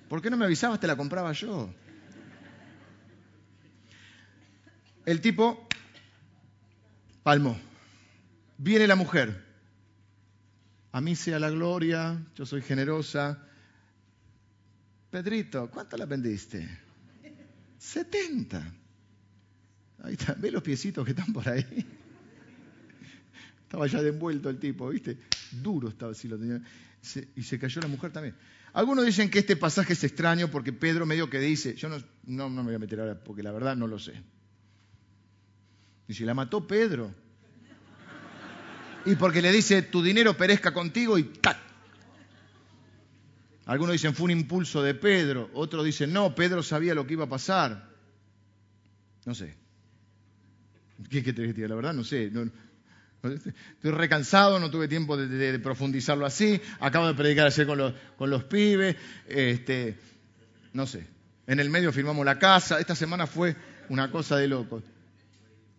[0.07, 0.79] ¿Por qué no me avisabas?
[0.79, 1.73] Te la compraba yo.
[5.05, 5.67] El tipo
[7.23, 7.57] palmó.
[8.57, 9.43] Viene la mujer.
[10.91, 13.43] A mí sea la gloria, yo soy generosa.
[15.09, 16.67] Pedrito, ¿cuánto la vendiste?
[17.77, 18.73] 70.
[20.03, 21.65] Ahí está, ve los piecitos que están por ahí.
[23.63, 25.17] Estaba ya envuelto el tipo, ¿viste?
[25.51, 26.61] Duro estaba si lo tenía.
[27.35, 28.35] y se cayó la mujer también.
[28.73, 32.49] Algunos dicen que este pasaje es extraño porque Pedro medio que dice, yo no, no,
[32.49, 34.13] no me voy a meter ahora porque la verdad no lo sé.
[36.09, 37.13] Si la mató Pedro.
[39.05, 41.57] Y porque le dice, tu dinero perezca contigo y ¡tac!
[43.65, 45.49] Algunos dicen, fue un impulso de Pedro.
[45.53, 47.89] Otros dicen, no, Pedro sabía lo que iba a pasar.
[49.25, 49.55] No sé.
[51.09, 51.67] ¿Qué, qué te?
[51.67, 52.31] La verdad, no sé.
[53.23, 56.61] estoy recansado, no tuve tiempo de, profundizarlo así.
[56.79, 58.97] Acabo de predicar ayer con los, con los pibes.
[59.27, 59.97] Este,
[60.73, 61.07] no sé.
[61.47, 62.79] En el medio firmamos la casa.
[62.79, 63.55] Esta semana fue
[63.89, 64.83] una cosa de locos.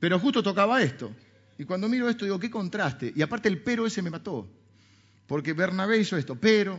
[0.04, 1.10] Pero justo tocaba esto.
[1.56, 3.10] Y cuando miro esto digo, qué contraste.
[3.16, 4.46] Y aparte el pero ese me mató.
[5.26, 6.78] Porque Bernabé hizo esto, pero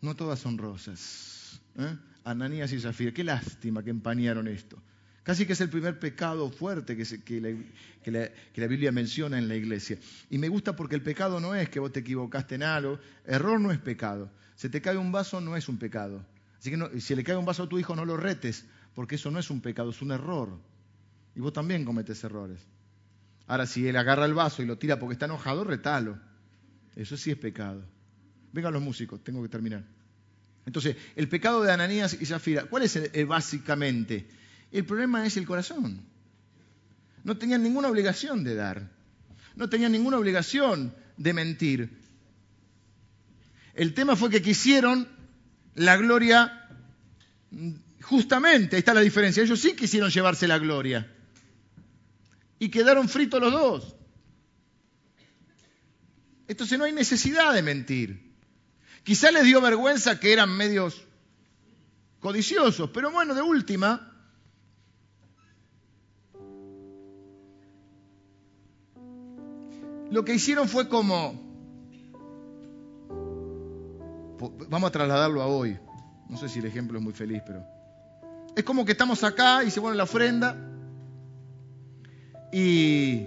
[0.00, 1.60] no todas son rosas.
[1.76, 1.96] ¿eh?
[2.22, 4.80] Ananías y Zafira, qué lástima que empañaron esto.
[5.24, 9.98] Casi que es el primer pecado fuerte que, la, Biblia menciona en la iglesia.
[10.30, 13.60] Y me gusta porque el pecado no es que vos te equivocaste en algo, error
[13.60, 14.30] no es pecado.
[14.54, 16.24] Se te cae un vaso no es un pecado.
[16.60, 19.32] Así que si le cae un vaso a tu hijo no lo retes, porque eso
[19.32, 20.69] no es un pecado, es un error.
[21.40, 22.60] Y vos también cometes errores.
[23.46, 26.18] Ahora, si él agarra el vaso y lo tira porque está enojado, retalo.
[26.94, 27.82] Eso sí es pecado.
[28.52, 29.82] Vengan los músicos, tengo que terminar.
[30.66, 34.28] Entonces, el pecado de Ananías y Zafira, ¿cuál es básicamente?
[34.70, 36.02] El problema es el corazón.
[37.24, 38.90] No tenían ninguna obligación de dar.
[39.56, 41.98] No tenían ninguna obligación de mentir.
[43.72, 45.08] El tema fue que quisieron
[45.74, 46.68] la gloria
[48.02, 49.42] justamente, ahí está la diferencia.
[49.42, 51.10] Ellos sí quisieron llevarse la gloria
[52.60, 53.96] y quedaron fritos los dos.
[56.46, 58.36] Entonces no hay necesidad de mentir.
[59.02, 61.02] Quizá les dio vergüenza que eran medios
[62.20, 64.12] codiciosos, pero bueno, de última,
[70.10, 71.32] lo que hicieron fue como,
[74.68, 75.78] vamos a trasladarlo a hoy,
[76.28, 77.64] no sé si el ejemplo es muy feliz, pero
[78.54, 80.69] es como que estamos acá y se pone la ofrenda
[82.52, 83.26] y,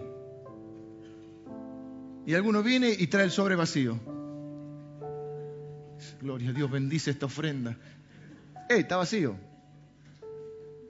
[2.25, 3.99] y alguno viene y trae el sobre vacío.
[6.21, 7.77] Gloria a Dios, bendice esta ofrenda.
[8.69, 9.35] ¡Eh, está vacío!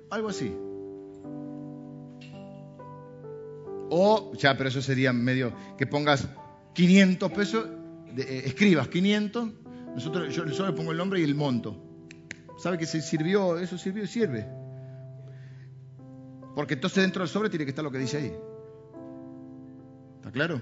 [0.10, 0.56] Algo así.
[3.90, 6.28] O, ya, pero eso sería medio, que pongas
[6.74, 7.68] 500 pesos,
[8.18, 9.50] eh, escribas 500,
[9.96, 11.76] nosotros, yo solo pongo el nombre y el monto.
[12.58, 13.60] ¿Sabe que se sirvió?
[13.60, 14.48] Eso sirvió y sirve.
[16.56, 18.34] Porque entonces dentro del sobre tiene que estar lo que dice ahí.
[20.18, 20.62] ¿Está claro?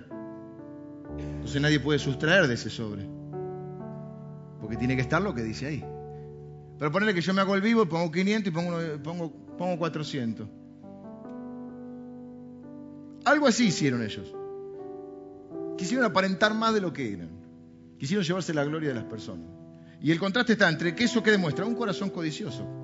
[1.17, 3.07] Entonces nadie puede sustraer de ese sobre.
[4.59, 5.85] Porque tiene que estar lo que dice ahí.
[6.79, 9.77] Pero ponerle que yo me hago el vivo y pongo 500 y pongo, pongo, pongo
[9.77, 10.47] 400.
[13.25, 14.33] Algo así hicieron ellos.
[15.77, 17.29] Quisieron aparentar más de lo que eran.
[17.99, 19.47] Quisieron llevarse la gloria de las personas.
[20.01, 22.80] Y el contraste está entre que eso que demuestra un corazón codicioso.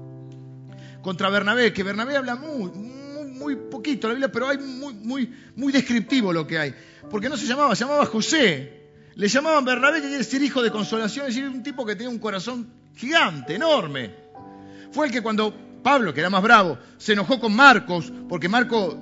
[1.01, 5.71] Contra Bernabé, que Bernabé habla muy, muy, poquito la Biblia, pero hay muy, muy, muy
[5.71, 6.73] descriptivo lo que hay.
[7.09, 8.73] Porque no se llamaba, se llamaba José.
[9.15, 12.09] Le llamaban Bernabé, que quiere decir hijo de consolación, es decir, un tipo que tenía
[12.09, 14.13] un corazón gigante, enorme.
[14.91, 18.95] Fue el que cuando Pablo, que era más bravo, se enojó con Marcos, porque Marcos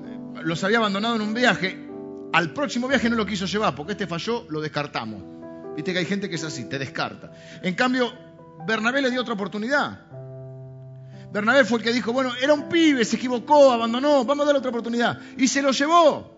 [0.43, 1.85] los había abandonado en un viaje,
[2.31, 5.23] al próximo viaje no lo quiso llevar, porque este falló, lo descartamos.
[5.75, 7.31] Viste que hay gente que es así, te descarta.
[7.61, 8.13] En cambio,
[8.65, 10.01] Bernabé le dio otra oportunidad.
[11.31, 14.59] Bernabé fue el que dijo, bueno, era un pibe, se equivocó, abandonó, vamos a darle
[14.59, 15.19] otra oportunidad.
[15.37, 16.31] Y se lo llevó.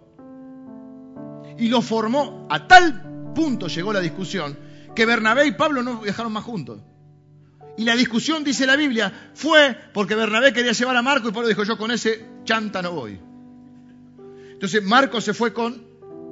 [1.57, 2.47] Y lo formó.
[2.49, 4.57] A tal punto llegó la discusión
[4.95, 6.79] que Bernabé y Pablo no viajaron más juntos.
[7.77, 11.47] Y la discusión, dice la Biblia, fue porque Bernabé quería llevar a Marco y Pablo
[11.47, 13.19] dijo, yo con ese chanta no voy.
[14.53, 15.85] Entonces Marco se fue con,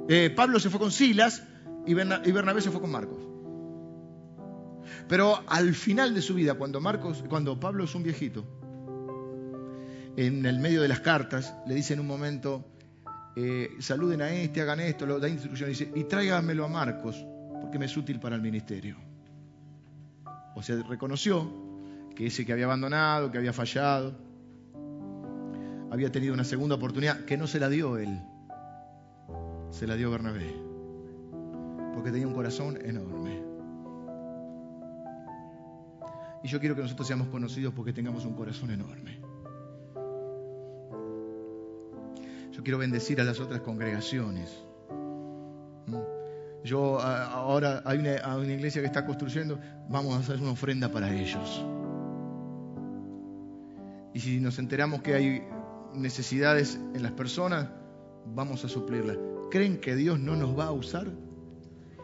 [0.08, 1.44] eh, Pablo se fue con Silas
[1.86, 3.35] y Bernabé se fue con Marcos.
[5.08, 8.44] Pero al final de su vida, cuando, Marcos, cuando Pablo es un viejito,
[10.16, 12.64] en el medio de las cartas, le dice en un momento,
[13.36, 17.24] eh, saluden a este, hagan esto, lo da instrucciones, dice, y tráigamelo a Marcos,
[17.60, 18.96] porque me es útil para el ministerio.
[20.54, 21.48] O sea, reconoció
[22.14, 24.16] que ese que había abandonado, que había fallado,
[25.90, 28.20] había tenido una segunda oportunidad, que no se la dio él,
[29.70, 30.66] se la dio Bernabé
[31.96, 33.45] porque tenía un corazón enorme.
[36.42, 39.18] Y yo quiero que nosotros seamos conocidos porque tengamos un corazón enorme.
[42.52, 44.64] Yo quiero bendecir a las otras congregaciones.
[45.86, 45.96] ¿Mm?
[46.64, 49.58] Yo ahora hay una, iglesia que está construyendo,
[49.88, 51.64] vamos a hacer una ofrenda para ellos.
[54.14, 55.42] Y si nos enteramos que hay
[55.94, 57.68] necesidades en las personas,
[58.34, 59.18] vamos a suplirlas.
[59.50, 61.06] ¿Creen que Dios no nos va a usar?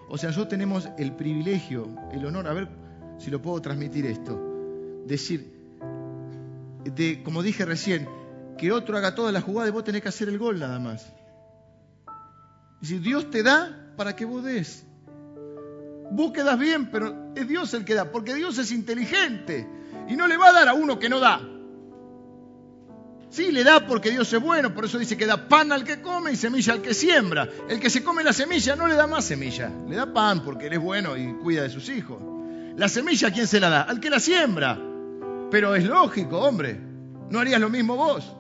[0.09, 2.82] O sea, nosotros tenemos el privilegio, el honor, a ver
[3.19, 4.39] si lo puedo transmitir esto,
[5.07, 5.53] decir,
[6.85, 8.09] de, como dije recién,
[8.59, 11.13] que otro haga toda la jugada y vos tenés que hacer el gol nada más.
[12.81, 14.85] Es decir, Dios te da para que vos des.
[16.11, 19.67] Vos quedas bien, pero es Dios el que da, porque Dios es inteligente
[20.09, 21.41] y no le va a dar a uno que no da.
[23.31, 26.03] Sí, le da porque Dios es bueno, por eso dice que da pan al que
[26.03, 27.49] come y semilla al que siembra.
[27.67, 30.67] El que se come la semilla no le da más semilla, le da pan porque
[30.67, 32.32] él es bueno y cuida de sus hijos.
[32.77, 33.83] La semilla, ¿a quién se la da?
[33.83, 34.79] Al que la siembra.
[35.51, 36.81] Pero es lógico, hombre,
[37.31, 38.35] no harías lo mismo vos.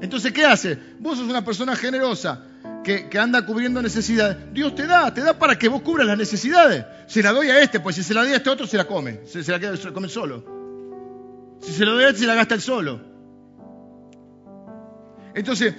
[0.00, 0.78] Entonces, ¿qué hace?
[0.98, 2.44] Vos sos una persona generosa
[2.82, 4.36] que, anda cubriendo necesidades.
[4.52, 6.84] Dios te da, te da para que vos cubras las necesidades.
[7.06, 8.86] Se la doy a este, pues si se la doy a este otro, se la
[8.86, 9.20] come.
[9.26, 10.44] Se, la, queda, se la come solo.
[11.60, 13.00] Si se lo doy a este, se la gasta él solo.
[15.34, 15.74] Entonces,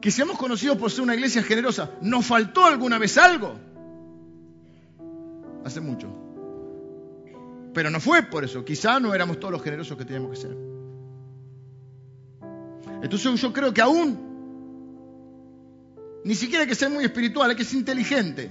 [0.00, 3.69] que seamos conocidos por ser una iglesia generosa, ¿nos faltó alguna vez algo?
[5.64, 6.08] Hace mucho.
[7.72, 8.64] Pero no fue por eso.
[8.64, 10.56] Quizá no éramos todos los generosos que teníamos que ser.
[13.02, 14.30] Entonces yo creo que aún
[16.24, 18.50] ni siquiera hay que ser muy espiritual, hay que ser inteligente.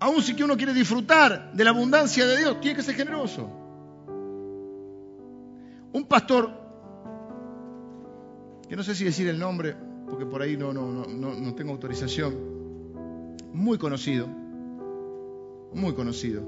[0.00, 3.48] Aún si que uno quiere disfrutar de la abundancia de Dios, tiene que ser generoso.
[5.92, 6.50] Un pastor
[8.68, 9.76] que no sé si decir el nombre,
[10.08, 12.34] porque por ahí no, no, no, no tengo autorización,
[13.52, 14.26] muy conocido,
[15.74, 16.42] muy conocido.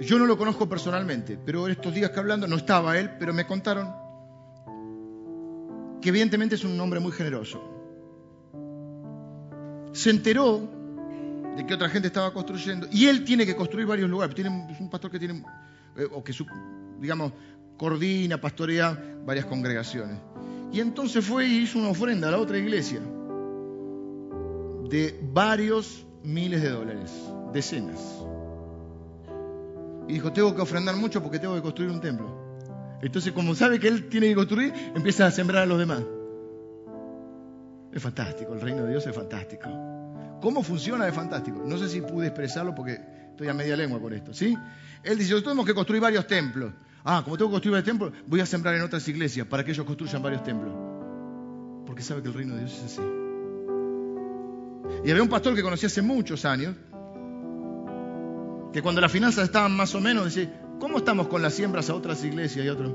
[0.00, 3.46] Yo no lo conozco personalmente, pero estos días que hablando no estaba él, pero me
[3.46, 3.92] contaron
[6.00, 7.70] que evidentemente es un hombre muy generoso.
[9.92, 10.68] se enteró
[11.56, 14.34] de que otra gente estaba construyendo y él tiene que construir varios lugares.
[14.34, 15.44] Tiene un pastor que tiene,
[15.96, 16.34] eh, o que
[16.98, 17.32] digamos,
[17.76, 20.18] coordina, pastorea varias congregaciones.
[20.72, 23.00] Y entonces fue y hizo una ofrenda a la otra iglesia
[24.94, 27.10] de varios miles de dólares,
[27.52, 27.98] decenas.
[30.06, 32.98] Y dijo, tengo que ofrendar mucho porque tengo que construir un templo.
[33.02, 36.00] Entonces, como sabe que él tiene que construir, empieza a sembrar a los demás.
[37.92, 39.68] Es fantástico, el reino de Dios es fantástico.
[40.40, 41.08] ¿Cómo funciona?
[41.08, 41.64] Es fantástico.
[41.66, 44.56] No sé si pude expresarlo porque estoy a media lengua con esto, ¿sí?
[45.02, 46.72] Él dice, tenemos que construir varios templos.
[47.02, 49.72] Ah, como tengo que construir varios templos, voy a sembrar en otras iglesias para que
[49.72, 50.72] ellos construyan varios templos.
[51.84, 53.23] Porque sabe que el reino de Dios es así.
[55.04, 56.74] Y había un pastor que conocí hace muchos años,
[58.72, 61.94] que cuando las finanzas estaban más o menos, decía, ¿cómo estamos con las siembras a
[61.94, 62.92] otras iglesias y otros?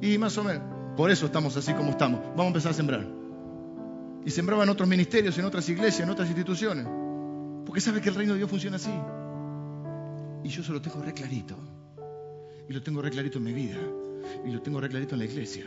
[0.00, 0.62] Y más o menos,
[0.96, 2.20] por eso estamos así como estamos.
[2.20, 3.06] Vamos a empezar a sembrar.
[4.24, 6.86] Y sembraba en otros ministerios, en otras iglesias, en otras instituciones.
[7.66, 8.92] Porque sabe que el reino de Dios funciona así.
[10.44, 11.56] Y yo se lo tengo re clarito.
[12.68, 13.78] Y lo tengo re clarito en mi vida.
[14.44, 15.64] Y lo tengo re clarito en la iglesia.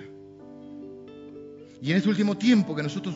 [1.82, 3.16] Y en este último tiempo que nosotros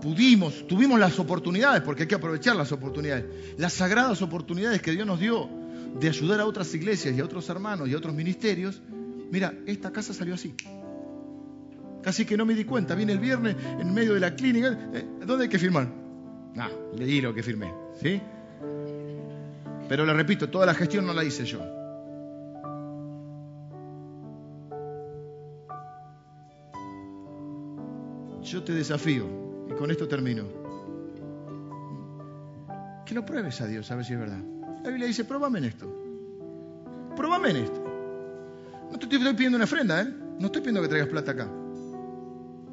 [0.00, 3.24] pudimos, tuvimos las oportunidades, porque hay que aprovechar las oportunidades,
[3.56, 5.48] las sagradas oportunidades que Dios nos dio
[5.98, 8.80] de ayudar a otras iglesias y a otros hermanos y a otros ministerios,
[9.30, 10.54] mira, esta casa salió así.
[12.02, 15.04] Casi que no me di cuenta, vine el viernes en medio de la clínica, eh,
[15.26, 15.88] ¿dónde hay que firmar?
[16.56, 18.20] Ah, leí lo que firmé, ¿sí?
[19.88, 21.60] Pero le repito, toda la gestión no la hice yo.
[28.42, 29.47] Yo te desafío,
[29.78, 30.44] con esto termino,
[33.06, 34.40] que lo pruebes a Dios, a ver si es verdad.
[34.82, 35.86] La Biblia dice, pruébame en esto.
[37.16, 37.84] Pruébame en esto.
[38.90, 40.12] No te estoy pidiendo una ofrenda, ¿eh?
[40.38, 41.48] No estoy pidiendo que traigas plata acá.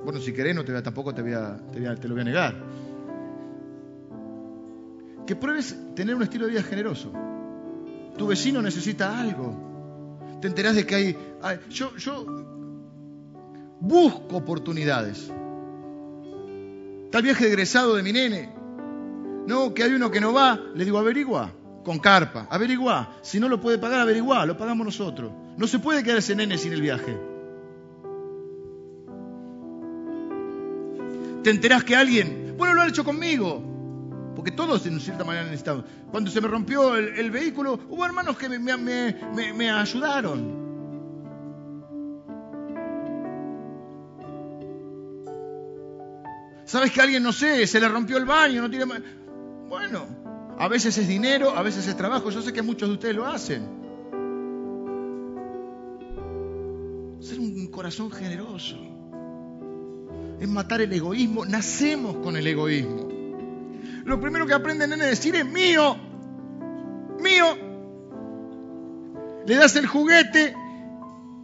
[0.03, 2.55] Bueno, si querés, no te tampoco te, voy a, te, lo voy a negar.
[5.25, 7.11] Que pruebes tener un estilo de vida generoso.
[8.17, 10.39] Tu vecino necesita algo.
[10.41, 11.17] Te enterás de que hay...
[11.69, 11.91] yo
[13.79, 15.31] busco oportunidades.
[17.15, 18.53] El viaje egresado de mi nene.
[19.47, 20.59] No, que hay uno que no va.
[20.75, 21.53] Le digo, averigua
[21.83, 22.47] con carpa.
[22.49, 23.19] Averigua.
[23.21, 24.45] Si no lo puede pagar, averigua.
[24.45, 25.31] Lo pagamos nosotros.
[25.57, 27.17] No se puede quedar ese nene sin el viaje.
[31.43, 33.63] Te enterás que alguien, bueno, lo ha hecho conmigo.
[34.35, 35.85] Porque todos en cierta manera necesitamos.
[36.11, 40.64] Cuando se me rompió el, vehículo, hubo hermanos que me, ayudaron.
[46.75, 48.85] ¿Sabes que alguien, no sé, se le rompió el baño, no tiene...
[49.69, 50.05] Bueno,
[50.59, 52.29] a veces es dinero, a veces es trabajo.
[52.31, 53.63] Yo sé que muchos de ustedes lo hacen.
[57.21, 58.75] Ser un corazón generoso.
[60.37, 61.45] Es matar el egoísmo.
[61.45, 63.07] Nacemos con el egoísmo.
[64.03, 65.95] Lo primero que aprenden a decir es mío.
[67.21, 67.57] Mío.
[69.47, 70.53] Le das el juguete,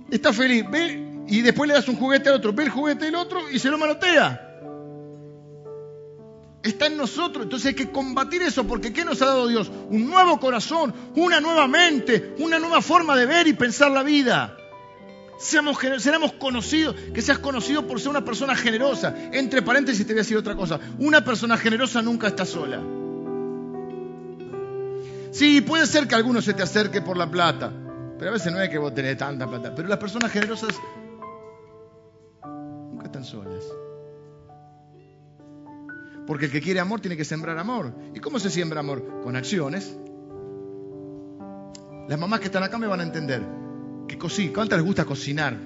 [0.10, 0.66] está feliz.
[0.70, 2.52] Ve, y después le das un juguete al otro.
[2.52, 4.50] Ve el juguete del otro y se lo manotea
[6.70, 7.44] está en nosotros.
[7.44, 9.72] Entonces hay que combatir eso, porque ¿qué nos ha dado Dios?
[9.90, 14.58] Un nuevo corazón, una nueva mente, una nueva forma de ver y pensar la vida.
[15.42, 15.80] Seamos,
[16.38, 19.16] conocidos, que seas conocido por ser una persona generosa.
[19.32, 20.80] Entre paréntesis te voy a decir otra cosa.
[21.00, 22.80] Una persona generosa nunca está sola.
[25.32, 27.72] Sí, puede ser que alguno se te acerque por la plata,
[28.20, 29.74] pero a veces no es que vos tenés tanta plata.
[29.74, 30.76] Pero las personas generosas
[32.46, 33.64] nunca están solas.
[36.28, 37.94] Porque el que quiere amor tiene que sembrar amor.
[38.14, 39.22] ¿Y cómo se siembra amor?
[39.24, 39.96] Con acciones.
[42.08, 43.42] Las mamás que están acá me van a entender.
[44.08, 44.52] Que cocina.
[44.54, 45.58] ¿Cuántas les gusta cocinar?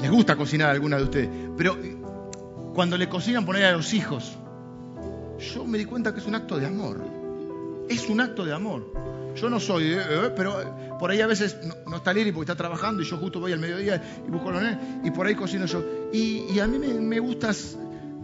[0.00, 1.28] Les gusta cocinar a alguna de ustedes.
[1.56, 1.96] Pero eh,
[2.74, 4.36] cuando le cocinan poner a los hijos,
[5.54, 7.00] yo me di cuenta que es un acto de amor.
[7.88, 8.92] Es un acto de amor.
[9.36, 12.56] Yo no soy, eh, eh, pero por ahí a veces no, está Lili porque está
[12.56, 15.34] trabajando y yo justo voy al mediodía y busco a los nenes y por ahí
[15.34, 15.82] cocino yo.
[16.12, 17.50] Y, a mí me, me gusta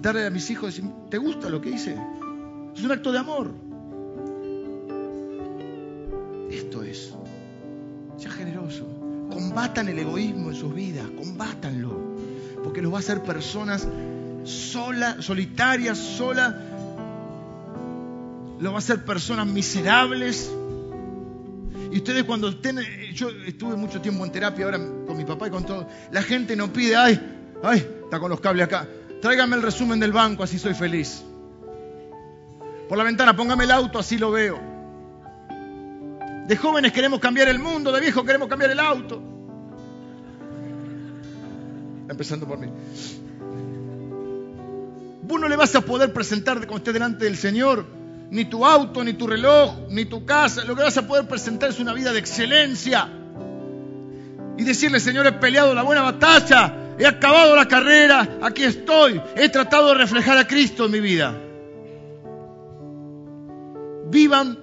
[0.00, 1.96] darle a mis hijos, decir, ¿te gusta lo que hice?
[2.74, 3.52] Es un acto de amor.
[6.50, 7.14] Esto es.
[8.16, 8.86] Sea generoso.
[9.30, 12.16] Combatan el egoísmo en sus vidas, combátanlo.
[12.64, 13.86] Porque los va a hacer personas
[14.44, 16.58] sola, solitarias, sola.
[18.58, 20.50] Los va a hacer personas miserables.
[21.92, 22.78] Y ustedes cuando estén,
[23.14, 26.54] yo estuve mucho tiempo en terapia ahora con mi papá y con todo, la gente
[26.54, 27.20] no pide, ay,
[27.64, 28.86] ay, está con los cables acá.
[29.20, 31.22] Tráigame el resumen del banco, así soy feliz.
[32.88, 34.58] Por la ventana, póngame el auto, así lo veo.
[36.46, 39.22] De jóvenes queremos cambiar el mundo, de viejos queremos cambiar el auto.
[42.08, 42.68] Empezando por mí.
[45.22, 48.00] Vos no le vas a poder presentar cuando estés delante del Señor
[48.30, 50.64] ni tu auto, ni tu reloj, ni tu casa.
[50.64, 53.08] Lo que vas a poder presentar es una vida de excelencia.
[54.56, 59.48] Y decirle, Señor, he peleado la buena batalla, he acabado la carrera, aquí estoy, he
[59.48, 61.34] tratado de reflejar a Cristo en mi vida.
[64.10, 64.58] Vivan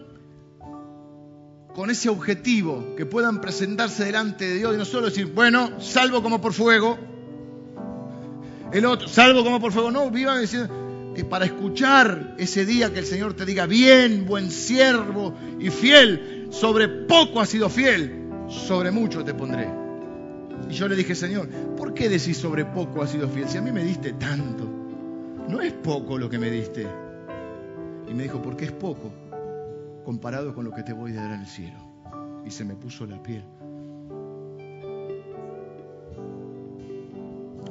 [1.74, 6.22] con ese objetivo, que puedan presentarse delante de Dios y no solo decir, bueno, salvo
[6.22, 6.98] como por fuego,
[8.72, 10.72] el otro, salvo como por fuego, no, vivan diciendo,
[11.30, 16.88] para escuchar ese día que el Señor te diga, bien, buen siervo y fiel, sobre
[16.88, 19.68] poco has sido fiel, sobre mucho te pondré.
[20.70, 23.50] Y yo le dije, Señor, ¿por qué decís sobre poco has sido fiel?
[23.50, 24.66] Si a mí me diste tanto,
[25.48, 26.88] no es poco lo que me diste.
[28.08, 29.12] Y me dijo, ¿por qué es poco?
[30.08, 31.76] comparado con lo que te voy a dar en el cielo.
[32.46, 33.44] Y se me puso la piel.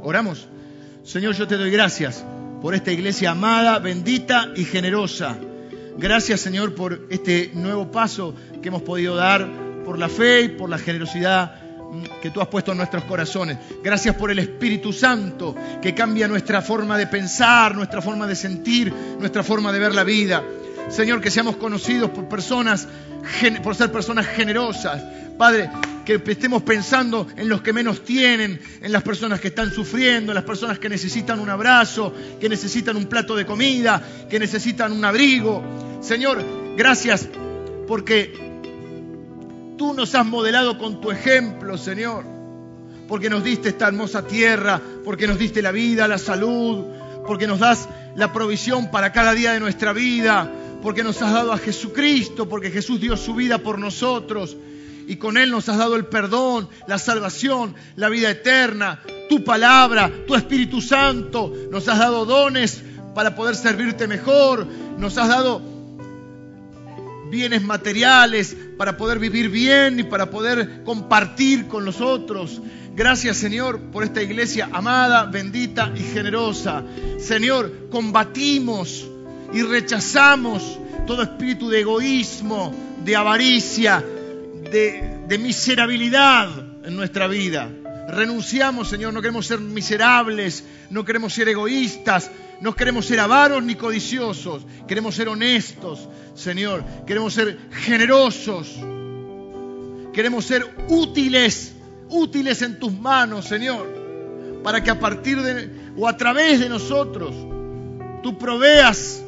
[0.02, 0.46] Oramos.
[1.02, 2.22] Señor, yo te doy gracias
[2.60, 5.38] por esta iglesia amada, bendita y generosa.
[5.96, 9.48] Gracias, Señor, por este nuevo paso que hemos podido dar,
[9.86, 11.58] por la fe y por la generosidad
[12.20, 13.58] que tú has puesto en nuestros corazones.
[13.82, 18.92] Gracias por el Espíritu Santo que cambia nuestra forma de pensar, nuestra forma de sentir,
[19.18, 20.42] nuestra forma de ver la vida.
[20.88, 22.86] Señor, que seamos conocidos por personas,
[23.62, 25.02] por ser personas generosas.
[25.36, 25.70] Padre,
[26.04, 30.36] que estemos pensando en los que menos tienen, en las personas que están sufriendo, en
[30.36, 35.04] las personas que necesitan un abrazo, que necesitan un plato de comida, que necesitan un
[35.04, 35.62] abrigo.
[36.00, 36.42] Señor,
[36.76, 37.28] gracias
[37.88, 38.45] porque
[39.76, 42.24] tú nos has modelado con tu ejemplo, Señor.
[43.08, 46.84] Porque nos diste esta hermosa tierra, porque nos diste la vida, la salud,
[47.26, 50.50] porque nos das la provisión para cada día de nuestra vida,
[50.82, 54.56] porque nos has dado a Jesucristo, porque Jesús dio su vida por nosotros
[55.06, 60.10] y con Él nos has dado el perdón, la salvación, la vida eterna, tu palabra,
[60.26, 62.82] tu Espíritu Santo, nos has dado dones
[63.14, 64.66] para poder servirte mejor,
[64.98, 65.75] nos has dado
[67.30, 72.60] bienes materiales para poder vivir bien y para poder compartir con los otros.
[72.94, 76.82] Gracias Señor por esta iglesia amada, bendita y generosa.
[77.18, 79.06] Señor, combatimos
[79.52, 82.74] y rechazamos todo espíritu de egoísmo,
[83.04, 84.04] de avaricia,
[84.70, 86.48] de, miserabilidad
[86.84, 87.70] en nuestra vida.
[88.08, 92.30] Renunciamos, Señor, no queremos ser miserables, no queremos ser egoístas,
[92.60, 98.76] no queremos ser avaros ni codiciosos, queremos ser honestos, Señor, queremos ser generosos,
[100.12, 101.74] queremos ser útiles,
[102.08, 103.86] útiles en tus manos, Señor,
[104.62, 107.34] para que a partir de o a través de nosotros
[108.22, 109.22] tú proveas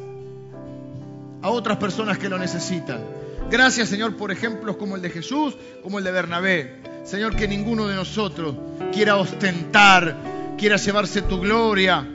[1.41, 3.01] a otras personas que lo necesitan.
[3.49, 6.81] Gracias, Señor, por ejemplos como el de Jesús, como el de Bernabé.
[7.09, 8.53] Señor, que ninguno de nosotros
[8.93, 10.15] quiera ostentar,
[10.59, 12.07] quiera llevarse tu gloria.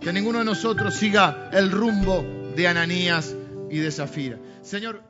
[0.00, 2.24] Que ninguno de nosotros siga el rumbo
[2.56, 3.36] de Ananías
[3.70, 4.38] y de Zafira.
[4.62, 5.02] Señor,